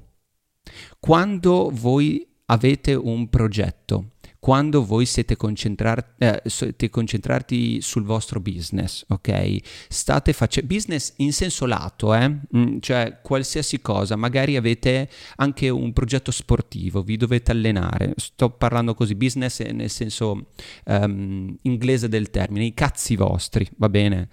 Quando 1.00 1.70
voi 1.72 2.28
avete 2.46 2.94
un 2.94 3.30
progetto, 3.30 4.13
quando 4.44 4.84
voi 4.84 5.06
siete, 5.06 5.38
concentrar- 5.38 6.16
eh, 6.18 6.42
siete 6.48 6.90
concentrati 6.90 7.80
sul 7.80 8.04
vostro 8.04 8.42
business, 8.42 9.06
ok? 9.08 9.56
State 9.88 10.34
facendo 10.34 10.68
business 10.68 11.14
in 11.20 11.32
senso 11.32 11.66
lato, 11.66 12.14
eh? 12.14 12.40
Mm, 12.54 12.80
cioè 12.82 13.22
qualsiasi 13.24 13.80
cosa, 13.80 14.18
magari 14.18 14.58
avete 14.58 15.10
anche 15.38 15.70
un 15.70 15.94
progetto 15.94 16.30
sportivo, 16.32 17.04
vi 17.04 17.16
dovete 17.16 17.52
allenare, 17.52 18.16
sto 18.18 18.50
parlando 18.50 18.96
così, 18.96 19.16
business 19.16 19.62
nel 19.62 19.90
senso 19.90 20.48
um, 20.88 21.58
inglese 21.62 22.10
del 22.10 22.30
termine, 22.30 22.66
i 22.66 22.74
cazzi 22.74 23.16
vostri, 23.16 23.66
va 23.78 23.88
bene? 23.88 24.28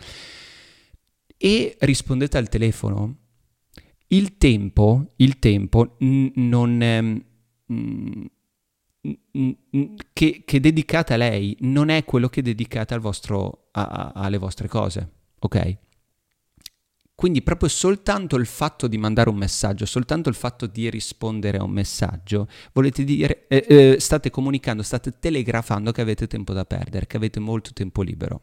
E 1.36 1.76
rispondete 1.78 2.36
al 2.36 2.48
telefono. 2.48 3.16
Il 4.08 4.38
tempo, 4.38 5.06
il 5.18 5.38
tempo 5.38 5.94
n- 6.00 6.32
non... 6.34 6.82
È, 6.82 7.00
mm, 7.00 8.24
che, 10.12 10.42
che 10.44 10.60
dedicate 10.60 11.14
a 11.14 11.16
lei 11.16 11.56
non 11.60 11.88
è 11.88 12.04
quello 12.04 12.28
che 12.28 12.42
dedicate 12.42 12.94
al 12.94 13.00
vostro, 13.00 13.68
a, 13.72 13.84
a, 13.84 14.12
alle 14.14 14.38
vostre 14.38 14.68
cose, 14.68 15.10
ok? 15.38 15.76
Quindi 17.14 17.42
proprio 17.42 17.68
soltanto 17.68 18.36
il 18.36 18.46
fatto 18.46 18.86
di 18.86 18.96
mandare 18.96 19.28
un 19.28 19.36
messaggio, 19.36 19.84
soltanto 19.84 20.30
il 20.30 20.34
fatto 20.34 20.66
di 20.66 20.88
rispondere 20.88 21.58
a 21.58 21.62
un 21.62 21.70
messaggio, 21.70 22.48
volete 22.72 23.04
dire, 23.04 23.46
eh, 23.48 23.64
eh, 23.68 23.96
state 24.00 24.30
comunicando, 24.30 24.82
state 24.82 25.18
telegrafando 25.18 25.92
che 25.92 26.00
avete 26.00 26.26
tempo 26.26 26.54
da 26.54 26.64
perdere, 26.64 27.06
che 27.06 27.18
avete 27.18 27.38
molto 27.38 27.72
tempo 27.74 28.00
libero. 28.00 28.42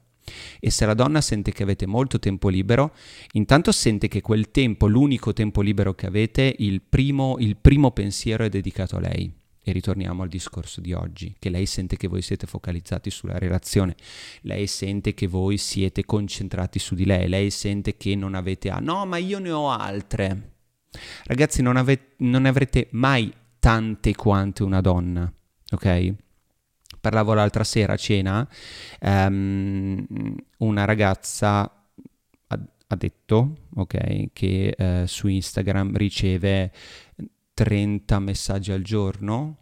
E 0.59 0.69
se 0.69 0.85
la 0.85 0.93
donna 0.93 1.21
sente 1.21 1.51
che 1.51 1.63
avete 1.63 1.87
molto 1.87 2.19
tempo 2.19 2.49
libero, 2.49 2.93
intanto 3.31 3.71
sente 3.71 4.07
che 4.07 4.21
quel 4.21 4.51
tempo, 4.51 4.85
l'unico 4.85 5.33
tempo 5.33 5.61
libero 5.61 5.95
che 5.95 6.05
avete, 6.05 6.53
il 6.59 6.81
primo, 6.81 7.37
il 7.39 7.57
primo 7.57 7.89
pensiero 7.91 8.43
è 8.43 8.49
dedicato 8.49 8.97
a 8.97 8.99
lei 8.99 9.36
e 9.69 9.73
ritorniamo 9.73 10.23
al 10.23 10.29
discorso 10.29 10.79
di 10.79 10.93
oggi, 10.93 11.35
che 11.37 11.49
lei 11.49 11.65
sente 11.65 11.97
che 11.97 12.07
voi 12.07 12.21
siete 12.21 12.47
focalizzati 12.47 13.09
sulla 13.09 13.37
relazione, 13.37 13.97
lei 14.43 14.65
sente 14.65 15.13
che 15.13 15.27
voi 15.27 15.57
siete 15.57 16.05
concentrati 16.05 16.79
su 16.79 16.95
di 16.95 17.05
lei, 17.05 17.27
lei 17.27 17.49
sente 17.51 17.97
che 17.97 18.15
non 18.15 18.33
avete... 18.33 18.69
Ah, 18.69 18.79
no, 18.79 19.05
ma 19.05 19.17
io 19.17 19.39
ne 19.39 19.51
ho 19.51 19.69
altre. 19.69 20.53
Ragazzi, 21.25 21.61
non, 21.61 21.75
ave- 21.75 22.13
non 22.19 22.45
avrete 22.45 22.87
mai 22.91 23.29
tante 23.59 24.15
quante 24.15 24.63
una 24.63 24.79
donna, 24.79 25.29
ok? 25.71 26.13
Parlavo 27.01 27.33
l'altra 27.33 27.65
sera 27.65 27.93
a 27.93 27.97
cena, 27.97 28.47
um, 29.01 30.05
una 30.59 30.85
ragazza 30.85 31.69
ha, 32.89 32.95
detto, 32.95 33.57
ok, 33.75 34.29
che 34.31 34.73
uh, 34.77 35.05
su 35.05 35.27
Instagram 35.27 35.97
riceve 35.97 36.71
30 37.57 38.19
messaggi 38.19 38.71
al 38.71 38.83
giorno. 38.83 39.57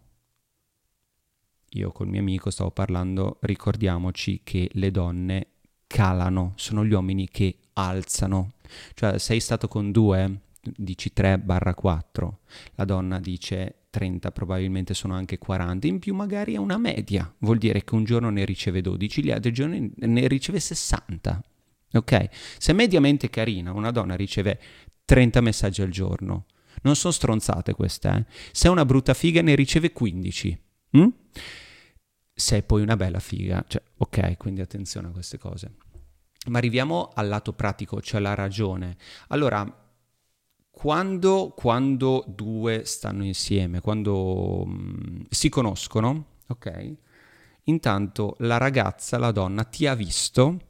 Io 1.70 1.92
col 1.92 2.08
mio 2.08 2.20
amico 2.20 2.50
stavo 2.50 2.70
parlando, 2.70 3.38
ricordiamoci 3.40 4.42
che 4.44 4.68
le 4.74 4.90
donne 4.90 5.46
calano, 5.86 6.52
sono 6.56 6.84
gli 6.84 6.92
uomini 6.92 7.26
che 7.26 7.56
alzano. 7.72 8.52
Cioè 8.92 9.18
sei 9.18 9.40
stato 9.40 9.66
con 9.66 9.92
due, 9.92 10.40
dici 10.60 11.14
3 11.14 11.38
barra 11.38 11.72
4, 11.72 12.40
la 12.74 12.84
donna 12.84 13.18
dice 13.18 13.84
30, 13.88 14.30
probabilmente 14.30 14.92
sono 14.92 15.14
anche 15.14 15.38
40, 15.38 15.86
in 15.86 15.98
più 15.98 16.14
magari 16.14 16.52
è 16.52 16.58
una 16.58 16.76
media, 16.76 17.34
vuol 17.38 17.56
dire 17.56 17.82
che 17.82 17.94
un 17.94 18.04
giorno 18.04 18.28
ne 18.28 18.44
riceve 18.44 18.82
12, 18.82 19.24
gli 19.24 19.30
altri 19.30 19.52
giorni 19.52 19.90
ne 19.94 20.28
riceve 20.28 20.60
60. 20.60 21.42
Ok? 21.94 22.28
Se 22.58 22.74
mediamente 22.74 23.30
carina 23.30 23.72
una 23.72 23.90
donna 23.90 24.16
riceve 24.16 24.60
30 25.06 25.40
messaggi 25.40 25.80
al 25.80 25.88
giorno, 25.88 26.44
non 26.82 26.96
sono 26.96 27.12
stronzate 27.12 27.72
queste, 27.74 28.08
eh. 28.08 28.24
Se 28.52 28.68
è 28.68 28.70
una 28.70 28.84
brutta 28.84 29.14
figa 29.14 29.42
ne 29.42 29.54
riceve 29.54 29.92
15. 29.92 30.62
Mm? 30.96 31.08
Se 32.34 32.56
è 32.58 32.62
poi 32.62 32.82
una 32.82 32.96
bella 32.96 33.18
figa, 33.18 33.64
cioè, 33.66 33.82
ok, 33.96 34.36
quindi 34.36 34.60
attenzione 34.60 35.08
a 35.08 35.10
queste 35.10 35.38
cose. 35.38 35.74
Ma 36.48 36.58
arriviamo 36.58 37.10
al 37.14 37.28
lato 37.28 37.52
pratico, 37.52 38.00
cioè 38.00 38.20
la 38.20 38.34
ragione. 38.34 38.96
Allora, 39.28 39.64
quando, 40.70 41.54
quando 41.56 42.24
due 42.28 42.84
stanno 42.84 43.24
insieme, 43.24 43.80
quando 43.80 44.64
mh, 44.66 44.72
mm, 44.72 45.20
si 45.30 45.48
conoscono, 45.48 46.26
ok? 46.48 46.94
Intanto 47.64 48.36
la 48.40 48.58
ragazza, 48.58 49.18
la 49.18 49.32
donna, 49.32 49.64
ti 49.64 49.86
ha 49.86 49.94
visto 49.94 50.65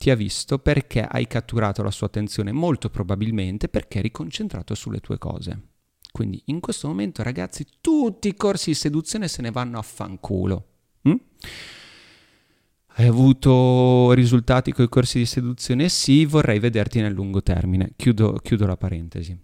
ti 0.00 0.08
ha 0.08 0.14
visto 0.14 0.58
perché 0.58 1.02
hai 1.02 1.26
catturato 1.26 1.82
la 1.82 1.90
sua 1.90 2.06
attenzione, 2.06 2.52
molto 2.52 2.88
probabilmente 2.88 3.68
perché 3.68 3.98
eri 3.98 4.10
concentrato 4.10 4.74
sulle 4.74 4.98
tue 4.98 5.18
cose. 5.18 5.60
Quindi 6.10 6.40
in 6.46 6.60
questo 6.60 6.88
momento, 6.88 7.22
ragazzi, 7.22 7.66
tutti 7.82 8.28
i 8.28 8.34
corsi 8.34 8.70
di 8.70 8.76
seduzione 8.76 9.28
se 9.28 9.42
ne 9.42 9.50
vanno 9.50 9.78
a 9.78 9.82
fanculo. 9.82 10.68
Mm? 11.06 11.16
Hai 12.94 13.06
avuto 13.06 14.12
risultati 14.12 14.72
con 14.72 14.86
i 14.86 14.88
corsi 14.88 15.18
di 15.18 15.26
seduzione? 15.26 15.90
Sì, 15.90 16.24
vorrei 16.24 16.60
vederti 16.60 17.02
nel 17.02 17.12
lungo 17.12 17.42
termine. 17.42 17.92
Chiudo, 17.94 18.40
chiudo 18.42 18.64
la 18.64 18.78
parentesi. 18.78 19.38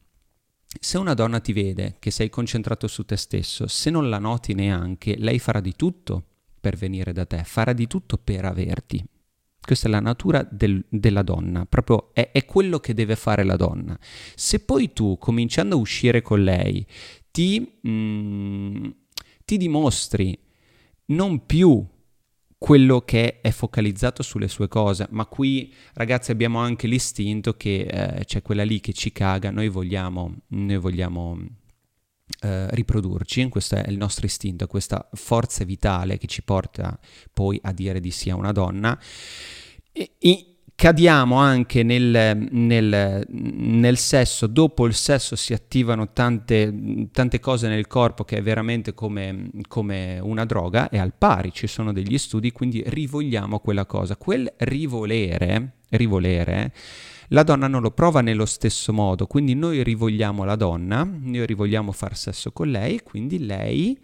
Se 0.80 0.96
una 0.96 1.12
donna 1.12 1.38
ti 1.38 1.52
vede 1.52 1.96
che 1.98 2.10
sei 2.10 2.30
concentrato 2.30 2.86
su 2.86 3.04
te 3.04 3.16
stesso, 3.16 3.66
se 3.66 3.90
non 3.90 4.08
la 4.08 4.18
noti 4.18 4.54
neanche, 4.54 5.16
lei 5.18 5.38
farà 5.38 5.60
di 5.60 5.76
tutto 5.76 6.24
per 6.58 6.78
venire 6.78 7.12
da 7.12 7.26
te, 7.26 7.44
farà 7.44 7.74
di 7.74 7.86
tutto 7.86 8.16
per 8.16 8.46
averti. 8.46 9.06
Questa 9.66 9.88
è 9.88 9.90
la 9.90 9.98
natura 9.98 10.46
del, 10.48 10.84
della 10.88 11.22
donna, 11.22 11.66
proprio 11.66 12.14
è, 12.14 12.30
è, 12.30 12.44
quello 12.44 12.78
che 12.78 12.94
deve 12.94 13.16
fare 13.16 13.42
la 13.42 13.56
donna. 13.56 13.98
Se 14.36 14.60
poi 14.60 14.92
tu, 14.92 15.18
cominciando 15.18 15.74
a 15.74 15.78
uscire 15.78 16.22
con 16.22 16.44
lei, 16.44 16.86
ti, 17.32 17.78
mm, 17.86 18.86
ti 19.44 19.56
dimostri 19.56 20.38
non 21.06 21.44
più 21.46 21.84
quello 22.58 23.00
che 23.00 23.40
è 23.40 23.50
focalizzato 23.50 24.22
sulle 24.22 24.48
sue 24.48 24.68
cose, 24.68 25.08
ma 25.10 25.26
qui 25.26 25.72
ragazzi 25.94 26.30
abbiamo 26.30 26.58
anche 26.60 26.86
l'istinto 26.86 27.54
che 27.54 27.80
eh, 27.80 28.24
c'è 28.24 28.42
quella 28.42 28.64
lì 28.64 28.80
che 28.80 28.92
ci 28.92 29.10
caga, 29.10 29.50
noi 29.50 29.68
vogliamo, 29.68 30.32
noi 30.48 30.76
vogliamo 30.78 31.38
eh, 32.40 32.66
riprodurci, 32.70 33.48
questo 33.48 33.76
è 33.76 33.88
il 33.88 33.96
nostro 33.96 34.26
istinto, 34.26 34.66
questa 34.66 35.08
forza 35.12 35.64
vitale 35.64 36.18
che 36.18 36.26
ci 36.26 36.42
porta 36.42 36.98
poi 37.32 37.58
a 37.62 37.72
dire 37.72 38.00
di 38.00 38.10
sì 38.10 38.30
a 38.30 38.36
una 38.36 38.52
donna. 38.52 38.98
E, 39.92 40.12
e, 40.18 40.56
cadiamo 40.76 41.36
anche 41.36 41.82
nel, 41.82 42.48
nel, 42.50 43.26
nel, 43.28 43.96
sesso, 43.96 44.46
dopo 44.46 44.86
il 44.86 44.92
sesso 44.92 45.34
si 45.34 45.54
attivano 45.54 46.12
tante, 46.12 47.08
tante 47.10 47.40
cose 47.40 47.66
nel 47.66 47.86
corpo 47.86 48.24
che 48.24 48.36
è 48.36 48.42
veramente 48.42 48.92
come, 48.92 49.48
come, 49.68 50.18
una 50.20 50.44
droga 50.44 50.90
e 50.90 50.98
al 50.98 51.14
pari 51.16 51.50
ci 51.50 51.66
sono 51.66 51.94
degli 51.94 52.18
studi, 52.18 52.52
quindi 52.52 52.82
rivogliamo 52.86 53.58
quella 53.58 53.86
cosa. 53.86 54.16
Quel 54.16 54.52
rivolere, 54.58 55.76
rivolere 55.88 56.72
la 57.28 57.42
donna 57.42 57.66
non 57.66 57.82
lo 57.82 57.90
prova 57.90 58.20
nello 58.20 58.46
stesso 58.46 58.92
modo, 58.92 59.26
quindi 59.26 59.54
noi 59.54 59.82
rivogliamo 59.82 60.44
la 60.44 60.56
donna, 60.56 61.02
noi 61.04 61.46
rivogliamo 61.46 61.92
far 61.92 62.16
sesso 62.16 62.52
con 62.52 62.70
lei, 62.70 63.00
quindi 63.02 63.44
lei 63.44 63.98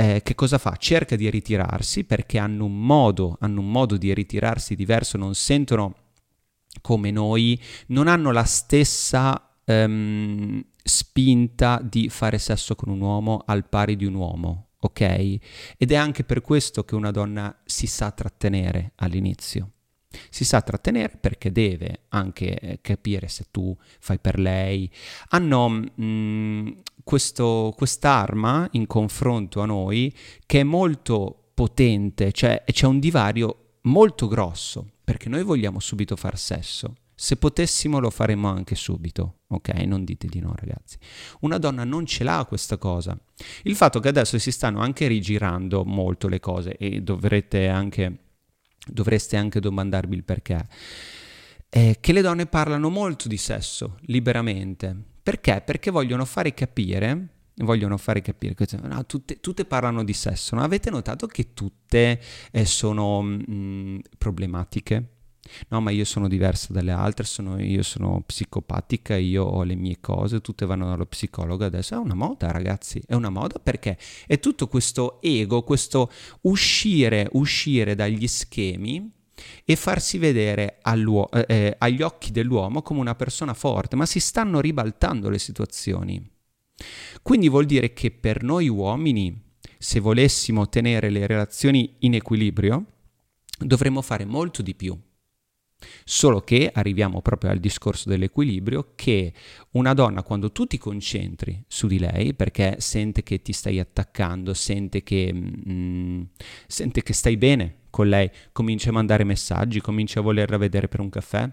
eh, 0.00 0.22
che 0.22 0.34
cosa 0.34 0.56
fa? 0.56 0.76
Cerca 0.76 1.14
di 1.14 1.28
ritirarsi 1.28 2.04
perché 2.04 2.38
hanno 2.38 2.64
un 2.64 2.80
modo, 2.86 3.36
hanno 3.40 3.60
un 3.60 3.70
modo 3.70 3.98
di 3.98 4.14
ritirarsi 4.14 4.74
diverso, 4.74 5.18
non 5.18 5.34
sentono 5.34 5.94
come 6.80 7.10
noi, 7.10 7.60
non 7.88 8.08
hanno 8.08 8.30
la 8.30 8.44
stessa 8.44 9.58
um, 9.66 10.64
spinta 10.82 11.80
di 11.82 12.08
fare 12.08 12.38
sesso 12.38 12.74
con 12.74 12.88
un 12.88 13.00
uomo 13.00 13.42
al 13.44 13.68
pari 13.68 13.96
di 13.96 14.06
un 14.06 14.14
uomo, 14.14 14.70
ok? 14.78 15.00
Ed 15.76 15.90
è 15.92 15.96
anche 15.96 16.24
per 16.24 16.40
questo 16.40 16.82
che 16.84 16.94
una 16.94 17.10
donna 17.10 17.54
si 17.64 17.86
sa 17.86 18.10
trattenere 18.10 18.92
all'inizio. 18.96 19.72
Si 20.28 20.44
sa 20.44 20.60
trattenere 20.60 21.16
perché 21.16 21.52
deve 21.52 22.02
anche 22.08 22.58
eh, 22.58 22.78
capire 22.80 23.28
se 23.28 23.46
tu 23.50 23.76
fai 24.00 24.18
per 24.18 24.38
lei. 24.38 24.90
Hanno 25.28 25.68
mh, 25.68 25.92
mm, 26.02 26.68
questo, 27.04 27.72
quest'arma 27.76 28.68
in 28.72 28.86
confronto 28.86 29.60
a 29.60 29.66
noi 29.66 30.14
che 30.46 30.60
è 30.60 30.64
molto 30.64 31.50
potente, 31.54 32.32
cioè 32.32 32.64
c'è 32.64 32.86
un 32.86 32.98
divario 32.98 33.76
molto 33.82 34.28
grosso 34.28 34.86
perché 35.04 35.28
noi 35.28 35.42
vogliamo 35.42 35.80
subito 35.80 36.16
far 36.16 36.38
sesso. 36.38 36.94
Se 37.14 37.36
potessimo 37.36 37.98
lo 37.98 38.08
faremmo 38.08 38.48
anche 38.48 38.74
subito, 38.74 39.40
ok? 39.48 39.68
Non 39.84 40.04
dite 40.04 40.26
di 40.26 40.40
no, 40.40 40.54
ragazzi. 40.56 40.96
Una 41.40 41.58
donna 41.58 41.84
non 41.84 42.06
ce 42.06 42.24
l'ha 42.24 42.46
questa 42.48 42.78
cosa. 42.78 43.14
Il 43.64 43.76
fatto 43.76 44.00
che 44.00 44.08
adesso 44.08 44.38
si 44.38 44.50
stanno 44.50 44.80
anche 44.80 45.06
rigirando 45.06 45.84
molto 45.84 46.28
le 46.28 46.40
cose 46.40 46.78
e 46.78 47.02
dovrete 47.02 47.68
anche 47.68 48.29
dovreste 48.86 49.36
anche 49.36 49.60
domandarvi 49.60 50.14
il 50.14 50.24
perché, 50.24 50.66
è 51.68 51.96
che 52.00 52.12
le 52.12 52.22
donne 52.22 52.46
parlano 52.46 52.88
molto 52.88 53.28
di 53.28 53.36
sesso 53.36 53.98
liberamente. 54.02 54.96
Perché? 55.22 55.62
Perché 55.64 55.90
vogliono 55.90 56.24
fare 56.24 56.54
capire, 56.54 57.28
vogliono 57.56 57.96
fare 57.96 58.20
capire, 58.22 58.54
no, 58.82 59.06
tutte, 59.06 59.38
tutte, 59.40 59.64
parlano 59.64 60.02
di 60.02 60.14
sesso, 60.14 60.56
no? 60.56 60.62
avete 60.62 60.90
notato 60.90 61.26
che 61.26 61.52
tutte 61.54 62.20
eh, 62.50 62.64
sono 62.64 63.22
mh, 63.22 63.44
mm, 63.50 63.98
problematiche? 64.18 65.08
No, 65.68 65.80
ma 65.80 65.90
io 65.90 66.04
sono 66.04 66.28
diversa 66.28 66.72
dalle 66.72 66.92
altre, 66.92 67.24
sono, 67.24 67.60
io 67.60 67.82
sono 67.82 68.22
psicopatica, 68.24 69.16
io 69.16 69.44
ho 69.44 69.62
le 69.62 69.74
mie 69.74 69.98
cose, 70.00 70.40
tutte 70.40 70.66
vanno 70.66 70.86
dallo 70.88 71.06
psicologo 71.06 71.64
adesso. 71.64 71.94
È 71.94 71.98
una 71.98 72.14
moda, 72.14 72.50
ragazzi, 72.50 73.02
è 73.06 73.14
una 73.14 73.30
moda 73.30 73.58
perché 73.58 73.98
è 74.26 74.38
tutto 74.38 74.68
questo 74.68 75.20
ego, 75.22 75.62
questo 75.62 76.10
uscire, 76.42 77.28
uscire 77.32 77.94
dagli 77.94 78.26
schemi 78.26 79.18
e 79.64 79.76
farsi 79.76 80.18
vedere 80.18 80.78
eh, 80.82 81.44
eh, 81.48 81.74
agli 81.78 82.02
occhi 82.02 82.30
dell'uomo 82.30 82.82
come 82.82 83.00
una 83.00 83.14
persona 83.14 83.54
forte, 83.54 83.96
ma 83.96 84.06
si 84.06 84.20
stanno 84.20 84.60
ribaltando 84.60 85.28
le 85.28 85.38
situazioni. 85.38 86.30
Quindi 87.22 87.48
vuol 87.48 87.66
dire 87.66 87.92
che 87.92 88.10
per 88.10 88.42
noi 88.42 88.68
uomini, 88.68 89.48
se 89.78 90.00
volessimo 90.00 90.68
tenere 90.68 91.10
le 91.10 91.26
relazioni 91.26 91.96
in 92.00 92.14
equilibrio, 92.14 92.84
dovremmo 93.58 94.02
fare 94.02 94.24
molto 94.24 94.62
di 94.62 94.74
più 94.74 94.98
Solo 96.04 96.40
che 96.40 96.70
arriviamo 96.72 97.22
proprio 97.22 97.50
al 97.50 97.58
discorso 97.58 98.08
dell'equilibrio 98.08 98.92
che 98.94 99.32
una 99.72 99.94
donna 99.94 100.22
quando 100.22 100.52
tu 100.52 100.66
ti 100.66 100.78
concentri 100.78 101.64
su 101.66 101.86
di 101.86 101.98
lei 101.98 102.34
perché 102.34 102.76
sente 102.78 103.22
che 103.22 103.42
ti 103.42 103.52
stai 103.52 103.78
attaccando, 103.78 104.54
sente 104.54 105.02
che, 105.02 105.32
mm, 105.32 106.22
sente 106.66 107.02
che 107.02 107.12
stai 107.12 107.36
bene 107.36 107.76
con 107.90 108.08
lei, 108.08 108.30
comincia 108.52 108.90
a 108.90 108.92
mandare 108.92 109.24
messaggi, 109.24 109.80
comincia 109.80 110.20
a 110.20 110.22
volerla 110.22 110.56
vedere 110.56 110.88
per 110.88 111.00
un 111.00 111.08
caffè, 111.08 111.50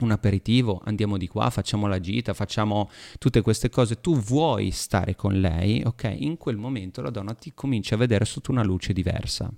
un 0.00 0.10
aperitivo, 0.10 0.80
andiamo 0.84 1.16
di 1.16 1.28
qua, 1.28 1.50
facciamo 1.50 1.86
la 1.86 2.00
gita, 2.00 2.34
facciamo 2.34 2.90
tutte 3.18 3.40
queste 3.40 3.68
cose, 3.68 4.00
tu 4.00 4.16
vuoi 4.16 4.70
stare 4.70 5.14
con 5.14 5.40
lei, 5.40 5.82
ok? 5.84 6.14
In 6.18 6.36
quel 6.36 6.56
momento 6.56 7.02
la 7.02 7.10
donna 7.10 7.34
ti 7.34 7.52
comincia 7.54 7.94
a 7.94 7.98
vedere 7.98 8.24
sotto 8.24 8.50
una 8.50 8.62
luce 8.62 8.92
diversa. 8.92 9.52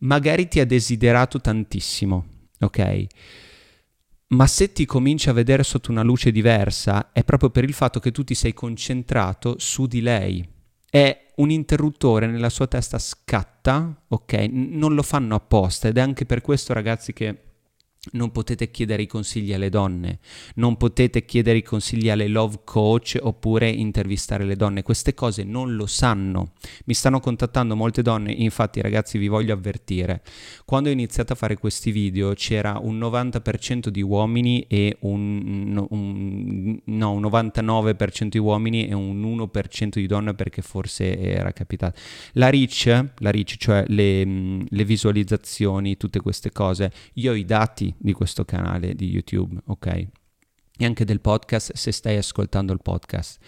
Magari 0.00 0.48
ti 0.48 0.60
ha 0.60 0.66
desiderato 0.66 1.40
tantissimo, 1.40 2.26
ok? 2.60 3.06
Ma 4.28 4.46
se 4.46 4.72
ti 4.72 4.84
cominci 4.84 5.30
a 5.30 5.32
vedere 5.32 5.62
sotto 5.62 5.90
una 5.90 6.02
luce 6.02 6.30
diversa 6.30 7.12
è 7.12 7.24
proprio 7.24 7.50
per 7.50 7.64
il 7.64 7.72
fatto 7.72 7.98
che 7.98 8.12
tu 8.12 8.24
ti 8.24 8.34
sei 8.34 8.52
concentrato 8.52 9.56
su 9.58 9.86
di 9.86 10.02
lei. 10.02 10.46
È 10.90 11.32
un 11.36 11.50
interruttore 11.50 12.26
nella 12.26 12.50
sua 12.50 12.66
testa 12.66 12.98
scatta, 12.98 14.04
ok? 14.08 14.32
Non 14.50 14.94
lo 14.94 15.02
fanno 15.02 15.34
apposta 15.34 15.88
ed 15.88 15.96
è 15.96 16.00
anche 16.00 16.26
per 16.26 16.42
questo 16.42 16.72
ragazzi 16.72 17.12
che 17.12 17.47
non 18.12 18.30
potete 18.30 18.70
chiedere 18.70 19.02
i 19.02 19.06
consigli 19.06 19.52
alle 19.52 19.68
donne, 19.68 20.18
non 20.56 20.76
potete 20.76 21.24
chiedere 21.24 21.58
i 21.58 21.62
consigli 21.62 22.10
alle 22.10 22.28
love 22.28 22.60
coach 22.64 23.18
oppure 23.20 23.68
intervistare 23.68 24.44
le 24.44 24.56
donne, 24.56 24.82
queste 24.82 25.14
cose 25.14 25.44
non 25.44 25.74
lo 25.74 25.86
sanno. 25.86 26.52
Mi 26.86 26.94
stanno 26.94 27.20
contattando 27.20 27.76
molte 27.76 28.02
donne, 28.02 28.32
infatti 28.32 28.80
ragazzi 28.80 29.18
vi 29.18 29.28
voglio 29.28 29.52
avvertire, 29.52 30.22
quando 30.64 30.88
ho 30.88 30.92
iniziato 30.92 31.32
a 31.32 31.36
fare 31.36 31.56
questi 31.56 31.90
video 31.90 32.34
c'era 32.34 32.78
un 32.80 32.98
90% 32.98 33.88
di 33.88 34.02
uomini 34.02 34.64
e 34.68 34.96
un, 35.00 35.86
un, 35.90 36.80
no, 36.84 37.12
un 37.12 37.22
99% 37.22 38.28
di 38.28 38.38
uomini 38.38 38.88
e 38.88 38.94
un 38.94 39.22
1% 39.22 39.88
di 39.90 40.06
donne 40.06 40.34
perché 40.34 40.62
forse 40.62 41.18
era 41.18 41.52
capitato. 41.52 41.98
La 42.32 42.50
reach, 42.50 42.86
la 43.18 43.30
reach 43.30 43.56
cioè 43.56 43.84
le, 43.88 44.24
le 44.68 44.84
visualizzazioni, 44.84 45.96
tutte 45.96 46.20
queste 46.20 46.50
cose, 46.52 46.92
io 47.14 47.32
ho 47.32 47.34
i 47.34 47.44
dati 47.44 47.94
di 47.98 48.12
questo 48.12 48.44
canale 48.44 48.94
di 48.94 49.08
YouTube, 49.08 49.60
ok? 49.66 49.86
E 50.80 50.84
anche 50.84 51.04
del 51.04 51.20
podcast 51.20 51.72
se 51.74 51.92
stai 51.92 52.16
ascoltando 52.16 52.72
il 52.72 52.80
podcast. 52.80 53.38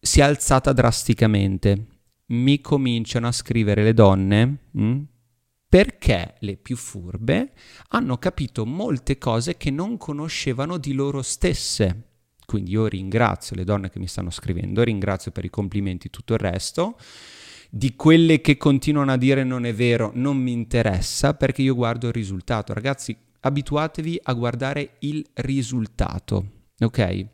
Si 0.00 0.20
è 0.20 0.22
alzata 0.22 0.72
drasticamente. 0.72 1.86
Mi 2.26 2.60
cominciano 2.60 3.28
a 3.28 3.32
scrivere 3.32 3.84
le 3.84 3.94
donne 3.94 4.58
mh? 4.72 4.84
Mm, 4.84 5.02
perché 5.68 6.34
le 6.40 6.56
più 6.56 6.76
furbe 6.76 7.52
hanno 7.88 8.18
capito 8.18 8.66
molte 8.66 9.18
cose 9.18 9.56
che 9.56 9.70
non 9.70 9.96
conoscevano 9.96 10.78
di 10.78 10.92
loro 10.92 11.22
stesse. 11.22 12.02
Quindi 12.44 12.72
io 12.72 12.86
ringrazio 12.86 13.56
le 13.56 13.64
donne 13.64 13.90
che 13.90 13.98
mi 13.98 14.08
stanno 14.08 14.30
scrivendo, 14.30 14.82
ringrazio 14.82 15.30
per 15.30 15.44
i 15.44 15.50
complimenti 15.50 16.08
e 16.08 16.10
tutto 16.10 16.34
il 16.34 16.40
resto 16.40 16.96
di 17.70 17.94
quelle 17.96 18.40
che 18.40 18.56
continuano 18.56 19.12
a 19.12 19.16
dire 19.16 19.44
non 19.44 19.66
è 19.66 19.74
vero, 19.74 20.10
non 20.14 20.36
mi 20.36 20.52
interessa 20.52 21.34
perché 21.34 21.62
io 21.62 21.74
guardo 21.74 22.06
il 22.06 22.12
risultato. 22.12 22.72
Ragazzi, 22.72 23.16
abituatevi 23.46 24.20
a 24.24 24.32
guardare 24.34 24.96
il 25.00 25.24
risultato, 25.34 26.64
ok? 26.80 27.26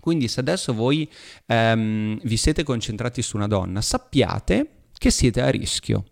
Quindi 0.00 0.28
se 0.28 0.40
adesso 0.40 0.72
voi 0.72 1.08
ehm, 1.46 2.18
vi 2.22 2.36
siete 2.36 2.62
concentrati 2.62 3.22
su 3.22 3.36
una 3.36 3.46
donna, 3.46 3.80
sappiate 3.80 4.88
che 4.96 5.10
siete 5.10 5.40
a 5.42 5.48
rischio. 5.48 6.04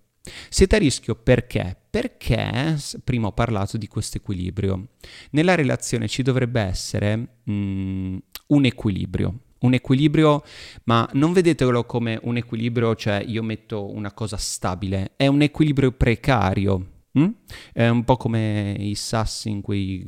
Siete 0.50 0.76
a 0.76 0.78
rischio 0.78 1.14
perché? 1.14 1.76
Perché, 1.88 2.76
prima 3.02 3.28
ho 3.28 3.32
parlato 3.32 3.78
di 3.78 3.88
questo 3.88 4.18
equilibrio, 4.18 4.88
nella 5.30 5.54
relazione 5.54 6.06
ci 6.06 6.22
dovrebbe 6.22 6.60
essere 6.60 7.28
mm, 7.50 8.16
un 8.48 8.64
equilibrio, 8.66 9.38
un 9.60 9.72
equilibrio, 9.72 10.42
ma 10.84 11.08
non 11.14 11.32
vedetelo 11.32 11.84
come 11.84 12.18
un 12.22 12.36
equilibrio, 12.36 12.94
cioè 12.94 13.24
io 13.26 13.42
metto 13.42 13.90
una 13.90 14.12
cosa 14.12 14.36
stabile, 14.36 15.12
è 15.16 15.26
un 15.26 15.40
equilibrio 15.40 15.92
precario, 15.92 16.97
Mm? 17.18 17.30
È 17.72 17.88
un 17.88 18.04
po' 18.04 18.16
come 18.16 18.74
i 18.78 18.94
sassi 18.94 19.50
in 19.50 19.60
cui 19.60 20.04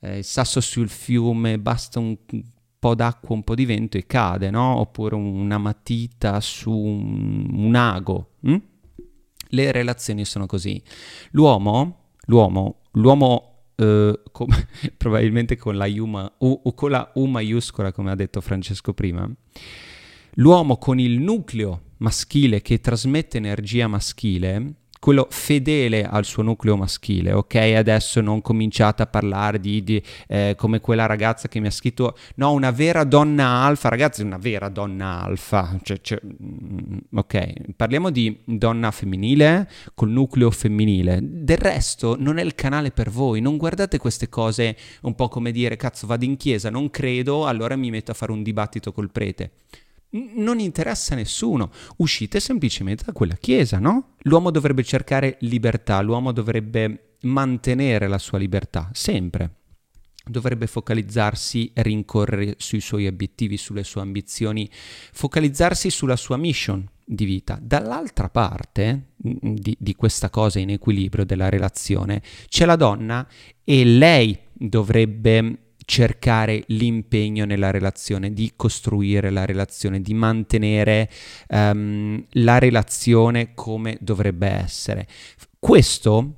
eh, 0.00 0.18
il 0.18 0.24
sasso 0.24 0.60
sul 0.60 0.88
fiume, 0.88 1.58
basta 1.58 1.98
un 1.98 2.16
po' 2.78 2.94
d'acqua, 2.94 3.34
un 3.34 3.42
po' 3.42 3.54
di 3.54 3.64
vento 3.64 3.96
e 3.96 4.06
cade, 4.06 4.50
no? 4.50 4.78
Oppure 4.78 5.14
una 5.14 5.58
matita 5.58 6.40
su 6.40 6.70
un, 6.70 7.48
un 7.50 7.74
ago. 7.74 8.32
Mm? 8.46 8.56
Le 9.48 9.72
relazioni 9.72 10.24
sono 10.24 10.46
così. 10.46 10.82
L'uomo, 11.30 12.10
l'uomo, 12.26 12.82
l'uomo 12.92 13.48
Uh, 13.76 14.12
com- 14.30 14.46
probabilmente 14.96 15.56
con 15.56 15.76
la, 15.76 15.86
Uma, 15.86 16.32
U, 16.38 16.74
con 16.74 16.90
la 16.92 17.10
U 17.14 17.24
maiuscola, 17.24 17.90
come 17.90 18.12
ha 18.12 18.14
detto 18.14 18.40
Francesco 18.40 18.94
prima, 18.94 19.28
l'uomo 20.34 20.76
con 20.76 21.00
il 21.00 21.18
nucleo 21.18 21.80
maschile 21.96 22.62
che 22.62 22.78
trasmette 22.78 23.38
energia 23.38 23.88
maschile 23.88 24.74
quello 25.04 25.26
fedele 25.28 26.06
al 26.06 26.24
suo 26.24 26.42
nucleo 26.42 26.78
maschile, 26.78 27.34
ok? 27.34 27.56
Adesso 27.56 28.22
non 28.22 28.40
cominciate 28.40 29.02
a 29.02 29.06
parlare 29.06 29.60
di, 29.60 29.84
di 29.84 30.02
eh, 30.26 30.54
come 30.56 30.80
quella 30.80 31.04
ragazza 31.04 31.46
che 31.46 31.60
mi 31.60 31.66
ha 31.66 31.70
scritto, 31.70 32.16
no, 32.36 32.52
una 32.52 32.70
vera 32.70 33.04
donna 33.04 33.44
alfa, 33.44 33.90
ragazzi, 33.90 34.22
una 34.22 34.38
vera 34.38 34.70
donna 34.70 35.22
alfa, 35.22 35.78
cioè, 35.82 36.00
cioè, 36.00 36.18
mm, 36.24 36.96
ok, 37.16 37.74
parliamo 37.76 38.08
di 38.08 38.34
donna 38.46 38.90
femminile 38.90 39.68
col 39.94 40.08
nucleo 40.08 40.50
femminile, 40.50 41.18
del 41.22 41.58
resto 41.58 42.16
non 42.18 42.38
è 42.38 42.42
il 42.42 42.54
canale 42.54 42.90
per 42.90 43.10
voi, 43.10 43.42
non 43.42 43.58
guardate 43.58 43.98
queste 43.98 44.30
cose 44.30 44.74
un 45.02 45.14
po' 45.14 45.28
come 45.28 45.52
dire, 45.52 45.76
cazzo, 45.76 46.06
vado 46.06 46.24
in 46.24 46.38
chiesa, 46.38 46.70
non 46.70 46.88
credo, 46.88 47.46
allora 47.46 47.76
mi 47.76 47.90
metto 47.90 48.10
a 48.10 48.14
fare 48.14 48.32
un 48.32 48.42
dibattito 48.42 48.90
col 48.90 49.10
prete 49.10 49.50
non 50.34 50.58
interessa 50.58 51.14
a 51.14 51.16
nessuno. 51.16 51.70
Uscite 51.96 52.40
semplicemente 52.40 53.04
da 53.04 53.12
quella 53.12 53.36
chiesa, 53.36 53.78
no? 53.78 54.14
L'uomo 54.22 54.50
dovrebbe 54.50 54.84
cercare 54.84 55.36
libertà, 55.40 56.00
l'uomo 56.00 56.32
dovrebbe 56.32 57.16
mantenere 57.22 58.06
la 58.06 58.18
sua 58.18 58.38
libertà, 58.38 58.90
sempre. 58.92 59.56
Dovrebbe 60.26 60.66
focalizzarsi 60.66 61.72
rincorrere 61.74 62.54
sui 62.58 62.80
suoi 62.80 63.06
obiettivi, 63.06 63.56
sulle 63.56 63.84
sue 63.84 64.00
ambizioni, 64.00 64.70
focalizzarsi 65.12 65.90
sulla 65.90 66.16
sua 66.16 66.36
mission 66.36 66.88
di 67.04 67.26
vita. 67.26 67.58
Dall'altra 67.60 68.30
parte 68.30 69.12
di, 69.16 69.76
di 69.78 69.94
questa 69.94 70.30
cosa 70.30 70.58
in 70.58 70.70
equilibrio 70.70 71.26
della 71.26 71.50
relazione 71.50 72.22
c'è 72.48 72.64
la 72.64 72.76
donna 72.76 73.26
e 73.62 73.84
lei 73.84 74.38
dovrebbe 74.52 75.63
cercare 75.84 76.64
l'impegno 76.68 77.44
nella 77.44 77.70
relazione, 77.70 78.32
di 78.32 78.52
costruire 78.56 79.30
la 79.30 79.44
relazione, 79.44 80.00
di 80.00 80.14
mantenere 80.14 81.10
um, 81.48 82.24
la 82.30 82.58
relazione 82.58 83.54
come 83.54 83.98
dovrebbe 84.00 84.48
essere. 84.48 85.06
Questo, 85.58 86.36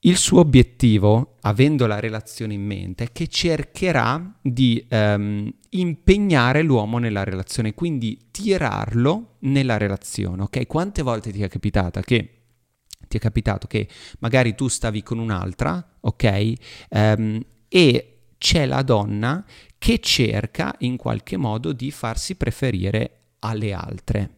il 0.00 0.16
suo 0.16 0.40
obiettivo, 0.40 1.36
avendo 1.42 1.86
la 1.86 2.00
relazione 2.00 2.54
in 2.54 2.64
mente, 2.64 3.04
è 3.04 3.12
che 3.12 3.26
cercherà 3.26 4.38
di 4.40 4.86
um, 4.90 5.50
impegnare 5.70 6.62
l'uomo 6.62 6.98
nella 6.98 7.24
relazione, 7.24 7.74
quindi 7.74 8.28
tirarlo 8.30 9.36
nella 9.40 9.76
relazione, 9.76 10.42
ok? 10.42 10.66
Quante 10.66 11.02
volte 11.02 11.32
ti 11.32 11.42
è 11.42 11.48
capitata 11.48 12.00
che 12.00 12.39
ti 13.10 13.16
è 13.16 13.20
capitato 13.20 13.66
che 13.66 13.88
magari 14.20 14.54
tu 14.54 14.68
stavi 14.68 15.02
con 15.02 15.18
un'altra, 15.18 15.96
ok? 15.98 16.52
Um, 16.90 17.44
e 17.66 18.18
c'è 18.38 18.66
la 18.66 18.82
donna 18.82 19.44
che 19.76 19.98
cerca 19.98 20.76
in 20.78 20.96
qualche 20.96 21.36
modo 21.36 21.72
di 21.72 21.90
farsi 21.90 22.36
preferire 22.36 23.32
alle 23.40 23.72
altre. 23.72 24.30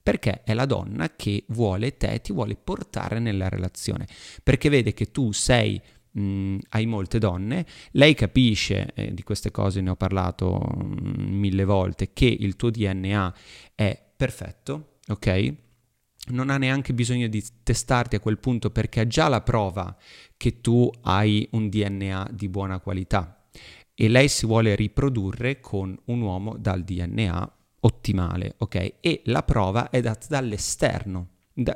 Perché 0.00 0.44
è 0.44 0.54
la 0.54 0.66
donna 0.66 1.16
che 1.16 1.44
vuole 1.48 1.96
te, 1.96 2.20
ti 2.20 2.32
vuole 2.32 2.54
portare 2.54 3.18
nella 3.18 3.48
relazione. 3.48 4.06
Perché 4.40 4.68
vede 4.68 4.94
che 4.94 5.10
tu 5.10 5.32
sei 5.32 5.82
mh, 6.12 6.58
hai 6.68 6.86
molte 6.86 7.18
donne, 7.18 7.66
lei 7.92 8.14
capisce, 8.14 8.92
eh, 8.94 9.12
di 9.12 9.22
queste 9.24 9.50
cose 9.50 9.80
ne 9.80 9.90
ho 9.90 9.96
parlato 9.96 10.58
mh, 10.58 11.22
mille 11.24 11.64
volte, 11.64 12.12
che 12.12 12.26
il 12.26 12.54
tuo 12.54 12.70
DNA 12.70 13.34
è 13.74 14.00
perfetto, 14.16 14.98
ok? 15.08 15.54
Non 16.28 16.50
ha 16.50 16.56
neanche 16.56 16.94
bisogno 16.94 17.26
di 17.26 17.44
testarti 17.62 18.16
a 18.16 18.20
quel 18.20 18.38
punto 18.38 18.70
perché 18.70 19.00
ha 19.00 19.06
già 19.06 19.28
la 19.28 19.40
prova 19.40 19.96
che 20.36 20.60
tu 20.60 20.90
hai 21.02 21.48
un 21.52 21.68
DNA 21.68 22.30
di 22.32 22.48
buona 22.48 22.78
qualità 22.78 23.42
e 23.94 24.08
lei 24.08 24.28
si 24.28 24.46
vuole 24.46 24.74
riprodurre 24.74 25.60
con 25.60 25.98
un 26.06 26.20
uomo 26.20 26.56
dal 26.56 26.82
DNA 26.82 27.56
ottimale, 27.80 28.54
ok? 28.58 28.94
E 29.00 29.22
la 29.26 29.42
prova 29.42 29.90
è 29.90 30.00
data 30.00 30.26
dall'esterno, 30.28 31.28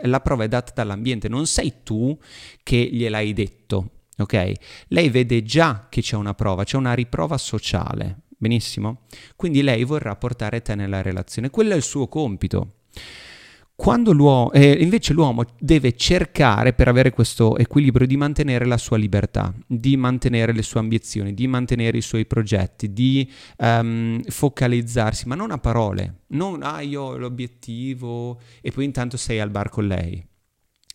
la 0.02 0.20
prova 0.20 0.44
è 0.44 0.48
data 0.48 0.72
dall'ambiente, 0.74 1.28
non 1.28 1.46
sei 1.46 1.82
tu 1.82 2.16
che 2.62 2.76
gliel'hai 2.76 3.32
detto, 3.32 3.90
ok? 4.16 4.52
Lei 4.88 5.08
vede 5.10 5.42
già 5.42 5.86
che 5.88 6.00
c'è 6.00 6.16
una 6.16 6.34
prova, 6.34 6.64
c'è 6.64 6.76
una 6.76 6.94
riprova 6.94 7.36
sociale, 7.36 8.22
benissimo? 8.28 9.02
Quindi 9.34 9.62
lei 9.62 9.84
vorrà 9.84 10.16
portare 10.16 10.62
te 10.62 10.74
nella 10.74 11.02
relazione, 11.02 11.50
quello 11.50 11.74
è 11.74 11.76
il 11.76 11.82
suo 11.82 12.08
compito. 12.08 12.72
Quando 13.76 14.12
l'uomo, 14.12 14.52
eh, 14.52 14.72
invece 14.80 15.12
l'uomo 15.12 15.44
deve 15.58 15.94
cercare, 15.96 16.72
per 16.72 16.88
avere 16.88 17.12
questo 17.12 17.58
equilibrio, 17.58 18.06
di 18.06 18.16
mantenere 18.16 18.64
la 18.64 18.78
sua 18.78 18.96
libertà, 18.96 19.54
di 19.66 19.98
mantenere 19.98 20.54
le 20.54 20.62
sue 20.62 20.80
ambizioni, 20.80 21.34
di 21.34 21.46
mantenere 21.46 21.98
i 21.98 22.00
suoi 22.00 22.24
progetti, 22.24 22.94
di 22.94 23.30
um, 23.58 24.22
focalizzarsi, 24.22 25.28
ma 25.28 25.34
non 25.34 25.50
a 25.50 25.58
parole, 25.58 26.22
non 26.28 26.62
ah 26.62 26.80
io 26.80 27.02
ho 27.02 27.16
l'obiettivo 27.18 28.40
e 28.62 28.70
poi 28.70 28.86
intanto 28.86 29.18
sei 29.18 29.40
al 29.40 29.50
bar 29.50 29.68
con 29.68 29.86
lei. 29.86 30.26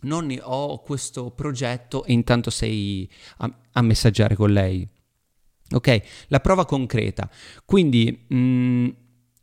Non 0.02 0.36
ho 0.41 0.80
questo 0.80 1.30
progetto 1.30 2.04
e 2.04 2.13
intanto 2.13 2.50
sei 2.50 3.08
a, 3.38 3.60
a 3.74 3.82
messaggiare 3.84 4.36
con 4.36 4.52
lei. 4.52 4.86
Ok? 5.70 6.02
La 6.30 6.39
prova 6.39 6.65
concreta. 6.65 7.30
Quindi, 7.63 8.26
mh, 8.28 8.36
mm, 8.36 8.89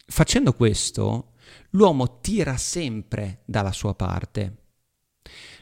facendo 0.07 0.53
questo, 0.55 1.35
l'uomo 1.70 2.20
tira 2.20 2.57
sempre 2.57 3.42
dalla 3.44 3.72
sua 3.72 3.94
parte. 3.94 4.57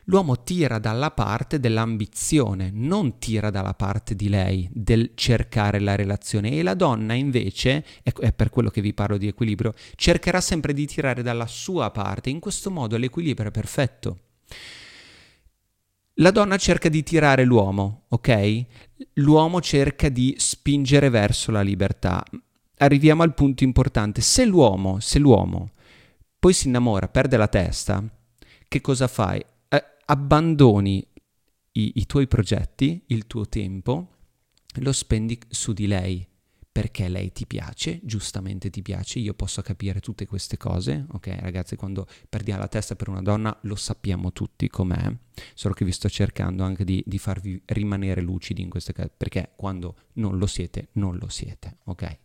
L'uomo 0.08 0.44
tira 0.44 0.78
dalla 0.78 1.10
parte 1.10 1.58
dell'ambizione, 1.58 2.70
non 2.72 3.18
tira 3.18 3.50
dalla 3.50 3.74
parte 3.74 4.14
di 4.14 4.28
lei, 4.28 4.68
del 4.72 5.12
cercare 5.16 5.80
la 5.80 5.96
relazione. 5.96 6.52
E 6.52 6.62
la 6.62 6.74
donna 6.74 7.14
invece, 7.14 7.84
è 8.02 8.32
per 8.32 8.50
quello 8.50 8.70
che 8.70 8.80
vi 8.80 8.94
parlo 8.94 9.16
di 9.16 9.26
equilibrio, 9.26 9.74
cercherà 9.96 10.40
sempre 10.40 10.72
di 10.72 10.86
tirare 10.86 11.22
dalla 11.22 11.48
sua 11.48 11.90
parte. 11.90 12.30
In 12.30 12.38
questo 12.38 12.70
modo 12.70 12.96
l'equilibrio 12.96 13.48
è 13.48 13.52
perfetto. 13.52 14.18
La 16.20 16.30
donna 16.30 16.56
cerca 16.56 16.88
di 16.88 17.02
tirare 17.02 17.44
l'uomo, 17.44 18.04
ok? 18.08 18.64
L'uomo 19.14 19.60
cerca 19.60 20.08
di 20.08 20.36
spingere 20.38 21.10
verso 21.10 21.50
la 21.50 21.62
libertà. 21.62 22.22
Arriviamo 22.78 23.24
al 23.24 23.34
punto 23.34 23.64
importante. 23.64 24.20
Se 24.20 24.44
l'uomo, 24.44 25.00
se 25.00 25.18
l'uomo 25.18 25.70
poi 26.38 26.52
si 26.52 26.68
innamora, 26.68 27.08
perde 27.08 27.36
la 27.36 27.48
testa, 27.48 28.02
che 28.68 28.80
cosa 28.80 29.08
fai? 29.08 29.44
Eh, 29.68 29.84
abbandoni 30.06 31.06
i, 31.72 31.92
i 31.96 32.06
tuoi 32.06 32.26
progetti, 32.26 33.04
il 33.08 33.26
tuo 33.26 33.48
tempo, 33.48 34.08
lo 34.80 34.92
spendi 34.92 35.38
su 35.48 35.72
di 35.72 35.86
lei 35.86 36.26
perché 36.76 37.08
lei 37.08 37.32
ti 37.32 37.46
piace, 37.46 38.00
giustamente 38.02 38.68
ti 38.68 38.82
piace, 38.82 39.18
io 39.18 39.32
posso 39.32 39.62
capire 39.62 40.00
tutte 40.00 40.26
queste 40.26 40.58
cose, 40.58 41.06
ok 41.10 41.38
ragazzi, 41.40 41.74
quando 41.74 42.06
perdiamo 42.28 42.60
la 42.60 42.68
testa 42.68 42.94
per 42.96 43.08
una 43.08 43.22
donna 43.22 43.58
lo 43.62 43.76
sappiamo 43.76 44.30
tutti 44.30 44.68
com'è, 44.68 45.10
solo 45.54 45.72
che 45.72 45.86
vi 45.86 45.92
sto 45.92 46.10
cercando 46.10 46.64
anche 46.64 46.84
di, 46.84 47.02
di 47.06 47.16
farvi 47.16 47.62
rimanere 47.64 48.20
lucidi 48.20 48.60
in 48.60 48.68
queste 48.68 48.92
cose, 48.92 49.10
perché 49.16 49.52
quando 49.56 49.96
non 50.14 50.36
lo 50.36 50.46
siete, 50.46 50.88
non 50.92 51.16
lo 51.16 51.28
siete, 51.28 51.78
ok? 51.84 52.18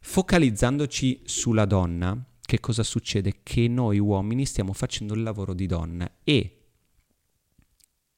Focalizzandoci 0.00 1.20
sulla 1.26 1.66
donna, 1.66 2.24
che 2.52 2.60
cosa 2.60 2.82
succede? 2.82 3.40
Che 3.42 3.66
noi 3.66 3.98
uomini 3.98 4.44
stiamo 4.44 4.74
facendo 4.74 5.14
il 5.14 5.22
lavoro 5.22 5.54
di 5.54 5.64
donna 5.64 6.18
e 6.22 6.66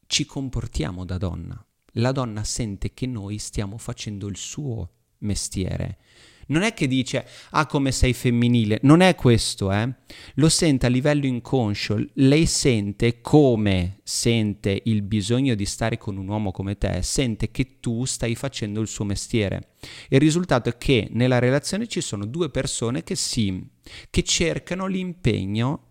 ci 0.07 0.25
comportiamo 0.25 1.05
da 1.05 1.17
donna. 1.17 1.65
La 1.93 2.11
donna 2.11 2.43
sente 2.43 2.93
che 2.93 3.05
noi 3.05 3.37
stiamo 3.37 3.77
facendo 3.77 4.27
il 4.27 4.35
suo 4.35 4.91
mestiere. 5.19 5.99
Non 6.47 6.61
è 6.61 6.73
che 6.73 6.87
dice, 6.87 7.27
ah 7.51 7.65
come 7.65 7.91
sei 7.91 8.13
femminile, 8.13 8.79
non 8.83 9.01
è 9.01 9.15
questo, 9.15 9.71
eh. 9.71 9.89
Lo 10.35 10.49
sente 10.49 10.85
a 10.85 10.89
livello 10.89 11.25
inconscio, 11.25 12.03
lei 12.13 12.45
sente 12.45 13.21
come 13.21 13.99
sente 14.03 14.81
il 14.85 15.01
bisogno 15.01 15.55
di 15.55 15.65
stare 15.65 15.97
con 15.97 16.17
un 16.17 16.27
uomo 16.27 16.51
come 16.51 16.77
te, 16.77 17.01
sente 17.01 17.49
che 17.49 17.79
tu 17.79 18.05
stai 18.05 18.35
facendo 18.35 18.81
il 18.81 18.87
suo 18.87 19.05
mestiere. 19.05 19.69
Il 20.09 20.19
risultato 20.19 20.69
è 20.69 20.77
che 20.77 21.07
nella 21.11 21.39
relazione 21.39 21.87
ci 21.87 22.01
sono 22.01 22.25
due 22.25 22.49
persone 22.49 23.03
che 23.03 23.15
si, 23.15 23.67
che 24.09 24.23
cercano 24.23 24.85
l'impegno 24.85 25.81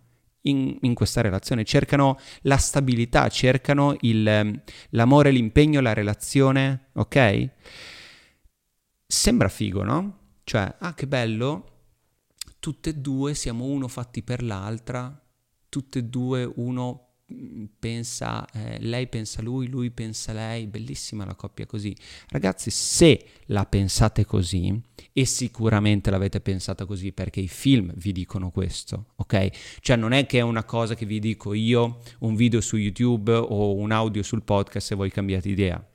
in, 0.43 0.77
in, 0.81 0.95
questa 0.95 1.21
relazione, 1.21 1.65
cercano 1.65 2.19
la 2.43 2.57
stabilità, 2.57 3.29
cercano 3.29 3.97
il, 4.01 4.63
l'amore, 4.91 5.31
l'impegno, 5.31 5.81
la 5.81 5.93
relazione, 5.93 6.89
ok? 6.93 7.49
Sembra 9.07 9.49
figo, 9.49 9.83
no? 9.83 10.19
Cioè, 10.45 10.75
ah 10.79 10.95
che 10.95 11.07
bello, 11.07 11.73
tutte 12.61 12.91
e 12.91 12.95
due 12.95 13.35
siamo 13.35 13.65
uno 13.65 13.89
fatti 13.89 14.23
per 14.23 14.43
l'altra, 14.43 15.23
tutte 15.71 16.01
e 16.01 16.05
due 16.05 16.51
uno 16.57 17.15
mm, 17.33 17.65
pensa, 17.79 18.47
eh, 18.53 18.79
lei 18.81 19.09
pensa 19.09 19.41
lui, 19.41 19.69
lui 19.69 19.91
pensa 19.91 20.35
lei, 20.35 20.67
bellissima 20.67 21.25
la 21.25 21.35
coppia 21.35 21.65
così. 21.65 21.97
Ragazzi, 22.29 22.71
se 22.71 23.25
la 23.47 23.65
pensate 23.65 24.27
così, 24.27 24.79
e 25.13 25.25
sicuramente 25.25 26.11
l'avete 26.11 26.41
pensata 26.41 26.85
così 26.85 27.13
perché 27.13 27.41
i 27.41 27.49
film 27.49 27.93
vi 27.97 28.13
dicono 28.13 28.51
questo, 28.51 29.13
ok? 29.17 29.79
Cioè 29.81 29.97
non 29.97 30.13
è 30.13 30.27
che 30.27 30.39
è 30.39 30.43
una 30.43 30.65
cosa 30.65 30.95
che 30.95 31.07
vi 31.07 31.21
dico 31.21 31.55
io, 31.55 32.01
un 32.21 32.35
video 32.35 32.61
su 32.61 32.77
YouTube 32.77 33.33
o 33.33 33.75
un 33.75 33.93
audio 33.93 34.23
sul 34.23 34.43
podcast 34.43 34.93
e 34.93 34.95
voi 34.95 35.11
cambiate 35.11 35.49
idea 35.49 35.89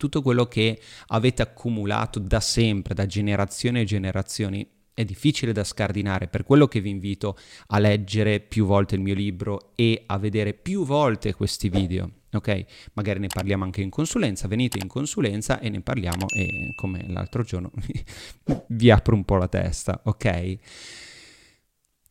tutto 0.00 0.22
quello 0.22 0.46
che 0.46 0.80
avete 1.08 1.42
accumulato 1.42 2.18
da 2.18 2.40
sempre, 2.40 2.94
da 2.94 3.04
generazioni 3.04 3.80
e 3.80 3.84
generazioni, 3.84 4.66
è 4.94 5.04
difficile 5.04 5.52
da 5.52 5.62
scardinare, 5.62 6.26
per 6.26 6.42
quello 6.42 6.66
che 6.68 6.80
vi 6.80 6.88
invito 6.88 7.36
a 7.66 7.78
leggere 7.78 8.40
più 8.40 8.64
volte 8.64 8.94
il 8.94 9.02
mio 9.02 9.12
libro 9.12 9.72
e 9.74 10.04
a 10.06 10.16
vedere 10.16 10.54
più 10.54 10.86
volte 10.86 11.34
questi 11.34 11.68
video. 11.68 12.10
Ok, 12.32 12.64
magari 12.94 13.18
ne 13.18 13.26
parliamo 13.26 13.64
anche 13.64 13.82
in 13.82 13.90
consulenza, 13.90 14.48
venite 14.48 14.78
in 14.78 14.88
consulenza 14.88 15.60
e 15.60 15.68
ne 15.68 15.82
parliamo 15.82 16.28
e 16.34 16.72
come 16.76 17.04
l'altro 17.08 17.42
giorno 17.42 17.70
vi 18.68 18.90
apro 18.90 19.14
un 19.14 19.24
po' 19.24 19.36
la 19.36 19.48
testa, 19.48 20.00
ok? 20.04 20.56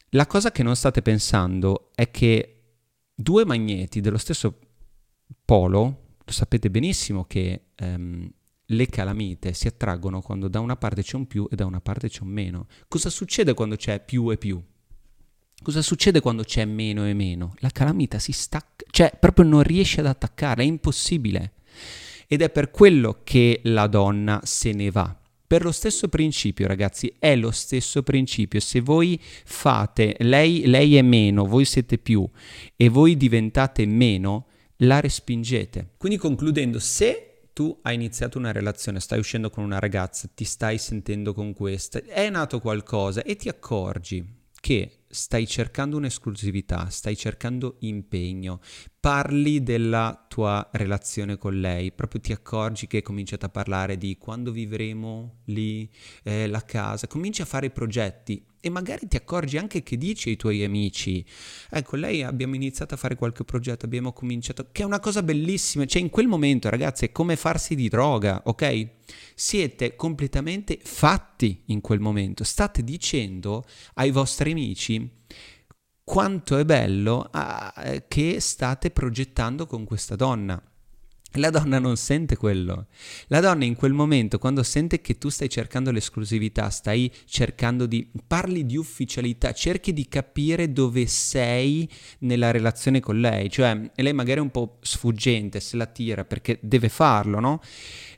La 0.10 0.28
cosa 0.28 0.52
che 0.52 0.62
non 0.62 0.76
state 0.76 1.02
pensando 1.02 1.90
è 1.96 2.12
che 2.12 2.74
due 3.16 3.46
magneti 3.46 4.00
dello 4.00 4.18
stesso 4.18 4.60
polo, 5.44 6.09
sapete 6.32 6.70
benissimo 6.70 7.26
che 7.26 7.62
um, 7.82 8.30
le 8.72 8.86
calamite 8.88 9.54
si 9.54 9.68
attraggono 9.68 10.22
quando 10.22 10.48
da 10.48 10.60
una 10.60 10.76
parte 10.76 11.02
c'è 11.02 11.16
un 11.16 11.28
più 11.28 11.48
e 11.50 11.56
da 11.56 11.66
una 11.66 11.82
parte 11.82 12.10
c'è 12.10 12.22
un 12.22 12.30
meno. 12.30 12.68
Cosa 12.88 13.10
succede 13.10 13.54
quando 13.54 13.76
c'è 13.76 14.04
più 14.04 14.30
e 14.32 14.38
più? 14.38 14.62
Cosa 15.62 15.82
succede 15.82 16.22
quando 16.22 16.44
c'è 16.44 16.64
meno 16.66 17.06
e 17.06 17.14
meno? 17.14 17.54
La 17.58 17.70
calamita 17.70 18.18
si 18.18 18.32
stacca, 18.32 18.86
cioè 18.92 19.12
proprio 19.20 19.46
non 19.46 19.64
riesce 19.64 20.00
ad 20.00 20.06
attaccare, 20.06 20.64
è 20.64 20.66
impossibile. 20.66 21.54
Ed 22.28 22.42
è 22.42 22.50
per 22.50 22.70
quello 22.72 23.22
che 23.24 23.60
la 23.64 23.88
donna 23.88 24.40
se 24.44 24.72
ne 24.72 24.92
va. 24.92 25.20
Per 25.48 25.64
lo 25.64 25.72
stesso 25.72 26.08
principio, 26.10 26.68
ragazzi, 26.68 27.12
è 27.18 27.36
lo 27.36 27.50
stesso 27.50 28.04
principio. 28.04 28.60
Se 28.60 28.82
voi 28.82 29.20
fate, 29.20 30.16
lei, 30.20 30.68
lei 30.68 30.96
è 30.96 31.02
meno, 31.02 31.44
voi 31.46 31.66
siete 31.66 31.98
più 31.98 32.30
e 32.76 32.88
voi 32.88 33.18
diventate 33.18 33.86
meno, 33.88 34.46
la 34.82 35.00
respingete. 35.00 35.92
Quindi 35.98 36.18
concludendo, 36.18 36.80
se 36.80 37.50
tu 37.54 37.78
hai 37.82 37.96
iniziato 37.96 38.38
una 38.38 38.52
relazione, 38.52 39.00
stai 39.00 39.20
uscendo 39.20 39.50
con 39.50 39.64
una 39.64 39.80
ragazza, 39.80 40.30
ti 40.34 40.46
stai 40.46 40.78
sentendo 40.78 41.34
con 41.34 41.54
questa, 41.54 42.00
è 42.00 42.30
nato 42.30 42.60
qualcosa 42.60 43.24
e 43.24 43.36
ti 43.36 43.50
accorgi 43.50 44.38
che 44.62 45.06
stai 45.10 45.48
cercando 45.48 45.98
un'esclusività, 45.98 46.90
stai 46.90 47.16
cercando 47.16 47.78
impegno, 47.80 48.60
parli 49.00 49.64
della 49.64 50.26
tua 50.40 50.70
relazione 50.72 51.38
con 51.38 51.60
lei, 51.60 51.92
proprio 51.92 52.22
ti 52.22 52.32
accorgi 52.32 52.88
che 52.88 52.98
hai 52.98 53.04
cominciato 53.04 53.46
a 53.46 53.50
parlare 53.50 53.98
di 53.98 54.18
quando 54.18 54.52
vivremo 54.52 55.40
lì, 55.46 55.90
eh, 56.24 56.48
la 56.48 56.64
casa, 56.64 57.08
cominci 57.08 57.42
a 57.42 57.46
fare 57.46 57.70
progetti 57.72 58.42
e 58.62 58.70
magari 58.70 59.06
ti 59.10 59.18
accorgi 59.18 59.58
anche 59.58 59.84
che 59.84 59.98
dici 59.98 60.30
ai 60.30 60.38
tuoi 60.38 60.64
amici, 60.64 61.26
ecco, 61.70 61.98
lei 61.98 62.24
abbiamo 62.24 62.56
iniziato 62.56 62.94
a 62.94 62.98
fare 62.98 63.16
qualche 63.16 63.44
progetto, 63.44 63.84
abbiamo 63.86 64.14
cominciato, 64.14 64.70
che 64.72 64.84
è 64.84 64.86
una 64.86 65.02
cosa 65.02 65.24
bellissima, 65.24 65.86
cioè 65.86 66.02
in 66.02 66.10
quel 66.10 66.28
momento 66.28 66.70
ragazzi 66.70 67.04
è 67.04 67.12
come 67.12 67.36
farsi 67.36 67.76
di 67.76 67.90
droga, 67.90 68.42
ok? 68.46 68.88
Siete 69.36 69.98
completamente 69.98 70.80
fatti 70.82 71.64
in 71.66 71.82
quel 71.82 72.00
momento, 72.00 72.46
state 72.46 72.82
dicendo 72.82 73.66
ai 73.96 74.12
vostri 74.12 74.52
amici 74.52 75.18
quanto 76.10 76.58
è 76.58 76.66
bello 76.66 77.28
ah, 77.30 78.02
che 78.08 78.40
state 78.40 78.90
progettando 78.90 79.68
con 79.68 79.84
questa 79.84 80.16
donna. 80.16 80.60
La 81.34 81.52
donna 81.52 81.78
non 81.78 81.98
sente 81.98 82.36
quello. 82.36 82.88
La 83.28 83.40
donna 83.40 83.64
in 83.64 83.76
quel 83.76 83.94
momento, 83.94 84.40
quando 84.40 84.64
sente 84.64 85.02
che 85.02 85.20
tu 85.20 85.30
stai 85.30 85.50
cercando 85.50 85.92
l'esclusività, 85.92 86.72
stai 86.72 87.14
cercando 87.26 87.86
di... 87.86 88.10
parli 88.26 88.66
di 88.66 88.76
ufficialità, 88.76 89.52
cerchi 89.52 89.94
di 89.94 90.08
capire 90.08 90.74
dove 90.74 91.06
sei 91.06 91.88
nella 92.22 92.50
relazione 92.50 93.00
con 93.00 93.20
lei. 93.20 93.48
Cioè, 93.48 93.92
lei 93.94 94.14
magari 94.14 94.40
è 94.40 94.42
un 94.42 94.50
po' 94.50 94.80
sfuggente, 94.82 95.60
se 95.60 95.78
la 95.78 95.86
tira 95.86 96.26
perché 96.26 96.58
deve 96.60 96.90
farlo, 96.90 97.40
no? 97.40 97.62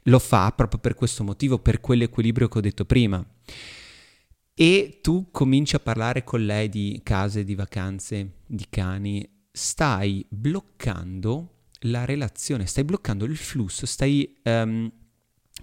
Lo 0.04 0.20
fa 0.20 0.50
proprio 0.54 0.80
per 0.80 0.94
questo 0.94 1.26
motivo, 1.26 1.60
per 1.60 1.82
quell'equilibrio 1.82 2.48
che 2.48 2.58
ho 2.58 2.62
detto 2.62 2.86
prima. 2.86 3.22
E 4.62 5.00
tu 5.02 5.30
cominci 5.32 5.76
a 5.76 5.80
parlare 5.80 6.24
con 6.24 6.46
lei 6.46 6.70
di 6.70 7.02
case, 7.04 7.44
di 7.44 7.56
vacanze, 7.56 8.42
di 8.46 8.68
cani, 8.70 9.28
stai 9.52 10.24
bloccando 10.30 11.64
la 11.86 12.06
relazione, 12.06 12.68
stai 12.68 12.84
bloccando 12.84 13.26
il 13.26 13.38
flusso, 13.38 13.88
stai 13.88 14.40
um, 14.44 14.88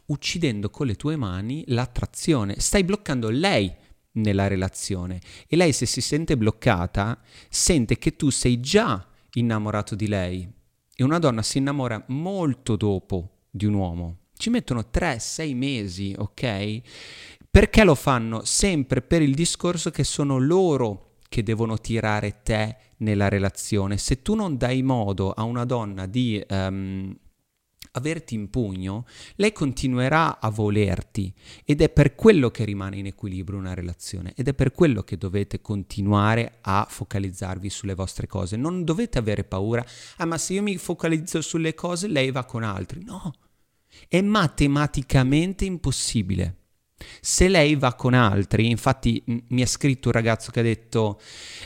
uccidendo 0.07 0.69
con 0.71 0.89
le 0.89 0.97
tue 0.97 1.15
mani 1.15 1.63
l'attrazione, 1.69 2.59
stai 2.59 2.83
bloccando 2.83 3.31
lei 3.31 3.73
nella 4.15 4.49
relazione 4.49 5.21
e 5.47 5.55
lei 5.55 5.73
se 5.73 5.87
si 5.87 6.01
sente 6.01 6.37
bloccata 6.37 7.23
sente 7.49 7.99
che 7.99 8.17
tu 8.17 8.31
sei 8.31 8.59
già 8.59 9.07
innamorato 9.35 9.95
di 9.95 10.09
lei 10.09 10.51
e 10.97 11.05
una 11.05 11.21
donna 11.21 11.45
si 11.45 11.59
innamora 11.59 12.05
molto 12.09 12.75
dopo 12.75 13.43
di 13.49 13.65
un 13.65 13.75
uomo. 13.75 14.17
Ci 14.39 14.51
mettono 14.51 14.89
3-6 14.93 15.55
mesi, 15.55 16.15
ok? 16.17 16.81
Perché 17.59 17.83
lo 17.83 17.97
fanno? 17.97 18.45
Sempre 18.45 19.03
per 19.03 19.21
il 19.21 19.35
discorso 19.35 19.91
che 19.91 20.05
sono 20.05 20.39
loro 20.39 21.17
che 21.29 21.43
devono 21.43 21.77
tirare 21.77 22.43
te 22.45 22.77
nella 22.99 23.29
relazione. 23.29 23.99
Se 23.99 24.23
tu 24.23 24.37
non 24.37 24.57
dai 24.57 24.81
modo 24.85 25.33
a 25.33 25.43
una 25.43 25.65
donna 25.65 26.07
di 26.07 26.41
um, 26.51 27.13
averti 27.91 28.37
in 28.37 28.49
pugno, 28.49 29.07
lei 29.35 29.51
continuerà 29.51 30.39
a 30.39 30.51
volerti 30.51 31.35
ed 31.65 31.81
è 31.81 31.89
per 31.89 32.15
quello 32.15 32.53
che 32.53 32.65
rimane 32.65 32.99
in 32.99 33.07
equilibrio 33.07 33.59
una 33.59 33.75
relazione 33.75 34.35
ed 34.37 34.47
è 34.47 34.55
per 34.55 34.71
quello 34.71 35.03
che 35.03 35.19
dovete 35.19 35.61
continuare 35.61 36.59
a 36.61 36.87
focalizzarvi 36.89 37.71
sulle 37.71 37.95
vostre 37.95 38.29
cose. 38.29 38.57
Non 38.57 38.85
dovete 38.85 39.19
avere 39.19 39.43
paura, 39.43 39.85
ah 40.19 40.27
ma 40.27 40.39
se 40.39 40.53
io 40.53 40.63
mi 40.63 40.77
focalizzo 40.77 41.41
sulle 41.41 41.75
cose 41.75 42.07
lei 42.07 42.31
va 42.31 42.45
con 42.45 42.63
altri. 42.63 43.03
No, 43.03 43.33
è 44.07 44.21
matematicamente 44.21 45.65
impossibile. 45.65 46.58
Se 47.21 47.49
lei 47.49 47.77
va 47.77 47.95
con 47.95 48.15
altri, 48.15 48.69
infatti 48.69 49.23
mi 49.49 49.63
ha 49.63 49.67
scritto 49.67 50.09
un 50.09 50.15
ragazzo 50.15 50.51
che 50.51 50.61
ha 50.61 50.65
detto, 50.65 51.21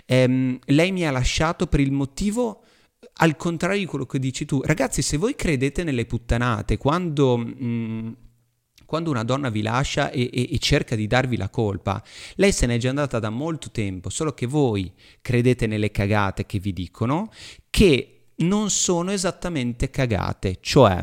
ehm, 0.07 0.59
lei 0.67 0.93
mi 0.93 1.07
ha 1.07 1.11
lasciato 1.11 1.67
per 1.67 1.81
il 1.81 1.93
motivo 1.93 2.63
al 3.15 3.37
contrario 3.37 3.79
di 3.79 3.87
quello 3.87 4.07
che 4.07 4.19
dici 4.19 4.45
tu. 4.45 4.61
Ragazzi, 4.63 5.03
se 5.03 5.17
voi 5.17 5.35
credete 5.35 5.85
nelle 5.85 6.07
puttanate, 6.07 6.77
quando... 6.79 7.37
Mh, 7.39 8.17
quando 8.93 9.09
una 9.09 9.25
donna 9.25 9.49
vi 9.49 9.63
lascia 9.63 10.11
e, 10.11 10.29
e, 10.31 10.49
e, 10.53 10.59
cerca 10.59 10.95
di 10.95 11.07
darvi 11.07 11.39
la 11.39 11.49
colpa, 11.49 12.05
lei 12.35 12.53
se 12.53 12.67
n'è 12.67 12.77
già 12.77 12.91
andata 12.91 13.19
da 13.19 13.31
molto 13.31 13.71
tempo, 13.71 14.11
solo 14.11 14.35
che 14.35 14.45
voi 14.45 14.93
credete 15.23 15.67
nelle 15.67 15.91
cagate 15.91 16.45
che 16.45 16.59
vi 16.59 16.75
dicono, 16.75 17.31
che 17.71 18.33
non 18.37 18.69
sono 18.69 19.11
esattamente 19.11 19.89
cagate, 19.89 20.59
cioè 20.61 21.03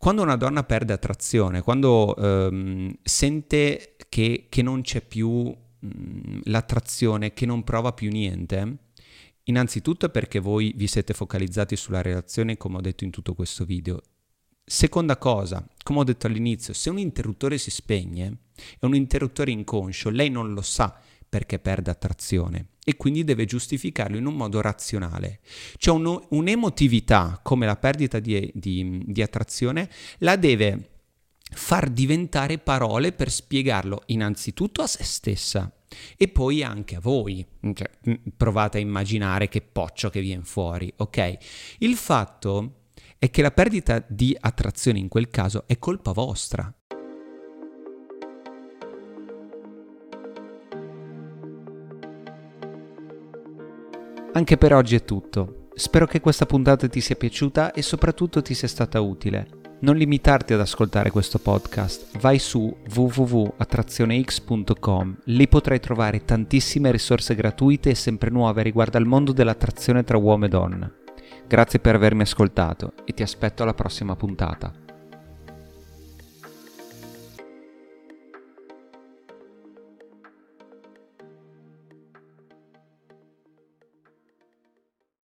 quando 0.00 0.22
una 0.22 0.36
donna 0.36 0.64
perde 0.64 0.94
attrazione, 0.94 1.60
quando 1.60 2.16
ehm, 2.16 2.90
sente 3.02 3.96
che, 4.08 4.46
che, 4.48 4.62
non 4.62 4.80
c'è 4.80 5.02
più 5.02 5.28
mh, 5.28 5.86
mm, 5.86 6.40
l'attrazione, 6.44 7.34
che 7.34 7.44
non 7.44 7.64
prova 7.64 7.92
più 7.92 8.08
niente, 8.08 8.78
innanzitutto 9.44 10.06
è 10.06 10.10
perché 10.10 10.38
voi 10.38 10.72
vi 10.74 10.86
siete 10.86 11.12
focalizzati 11.12 11.76
sulla 11.76 12.00
relazione, 12.00 12.56
come 12.56 12.78
ho 12.78 12.80
detto 12.80 13.04
in 13.04 13.10
tutto 13.10 13.34
questo 13.34 13.66
video. 13.66 14.00
Seconda 14.64 15.18
cosa, 15.18 15.68
come 15.82 15.98
ho 15.98 16.04
detto 16.04 16.26
all'inizio, 16.26 16.72
se 16.72 16.88
un 16.88 16.98
interruttore 16.98 17.58
si 17.58 17.70
spegne, 17.70 18.36
è 18.78 18.86
un 18.86 18.94
interruttore 18.94 19.50
inconscio, 19.50 20.08
lei 20.08 20.30
non 20.30 20.54
lo 20.54 20.62
sa 20.62 20.98
perché 21.28 21.58
perde 21.58 21.90
attrazione 21.90 22.69
e 22.84 22.96
quindi 22.96 23.24
deve 23.24 23.44
giustificarlo 23.44 24.16
in 24.16 24.26
un 24.26 24.34
modo 24.34 24.60
razionale. 24.60 25.40
Cioè 25.76 25.94
un, 25.94 26.20
un'emotività 26.30 27.40
come 27.42 27.66
la 27.66 27.76
perdita 27.76 28.18
di, 28.18 28.50
di, 28.54 29.02
di 29.06 29.22
attrazione 29.22 29.88
la 30.18 30.36
deve 30.36 30.88
far 31.52 31.90
diventare 31.90 32.58
parole 32.58 33.12
per 33.12 33.30
spiegarlo 33.30 34.02
innanzitutto 34.06 34.82
a 34.82 34.86
se 34.86 35.04
stessa 35.04 35.72
e 36.16 36.28
poi 36.28 36.62
anche 36.62 36.96
a 36.96 37.00
voi. 37.00 37.44
Cioè, 37.60 37.90
provate 38.36 38.78
a 38.78 38.80
immaginare 38.80 39.48
che 39.48 39.60
poccio 39.60 40.10
che 40.10 40.20
viene 40.20 40.44
fuori, 40.44 40.92
ok? 40.96 41.38
Il 41.78 41.96
fatto 41.96 42.84
è 43.18 43.30
che 43.30 43.42
la 43.42 43.50
perdita 43.50 44.04
di 44.08 44.36
attrazione 44.38 44.98
in 44.98 45.08
quel 45.08 45.28
caso 45.28 45.64
è 45.66 45.78
colpa 45.78 46.12
vostra. 46.12 46.72
Anche 54.32 54.56
per 54.56 54.72
oggi 54.72 54.94
è 54.94 55.04
tutto. 55.04 55.66
Spero 55.74 56.06
che 56.06 56.20
questa 56.20 56.46
puntata 56.46 56.86
ti 56.86 57.00
sia 57.00 57.16
piaciuta 57.16 57.72
e 57.72 57.82
soprattutto 57.82 58.40
ti 58.42 58.54
sia 58.54 58.68
stata 58.68 59.00
utile. 59.00 59.48
Non 59.80 59.96
limitarti 59.96 60.52
ad 60.52 60.60
ascoltare 60.60 61.10
questo 61.10 61.40
podcast, 61.40 62.16
vai 62.18 62.38
su 62.38 62.72
www.attrazionex.com, 62.94 65.16
lì 65.24 65.48
potrai 65.48 65.80
trovare 65.80 66.24
tantissime 66.24 66.92
risorse 66.92 67.34
gratuite 67.34 67.90
e 67.90 67.96
sempre 67.96 68.30
nuove 68.30 68.62
riguardo 68.62 68.98
al 68.98 69.06
mondo 69.06 69.32
dell'attrazione 69.32 70.04
tra 70.04 70.16
uomo 70.16 70.44
e 70.44 70.48
donna. 70.48 70.88
Grazie 71.48 71.80
per 71.80 71.96
avermi 71.96 72.22
ascoltato 72.22 72.92
e 73.04 73.12
ti 73.12 73.24
aspetto 73.24 73.64
alla 73.64 73.74
prossima 73.74 74.14
puntata. 74.14 74.72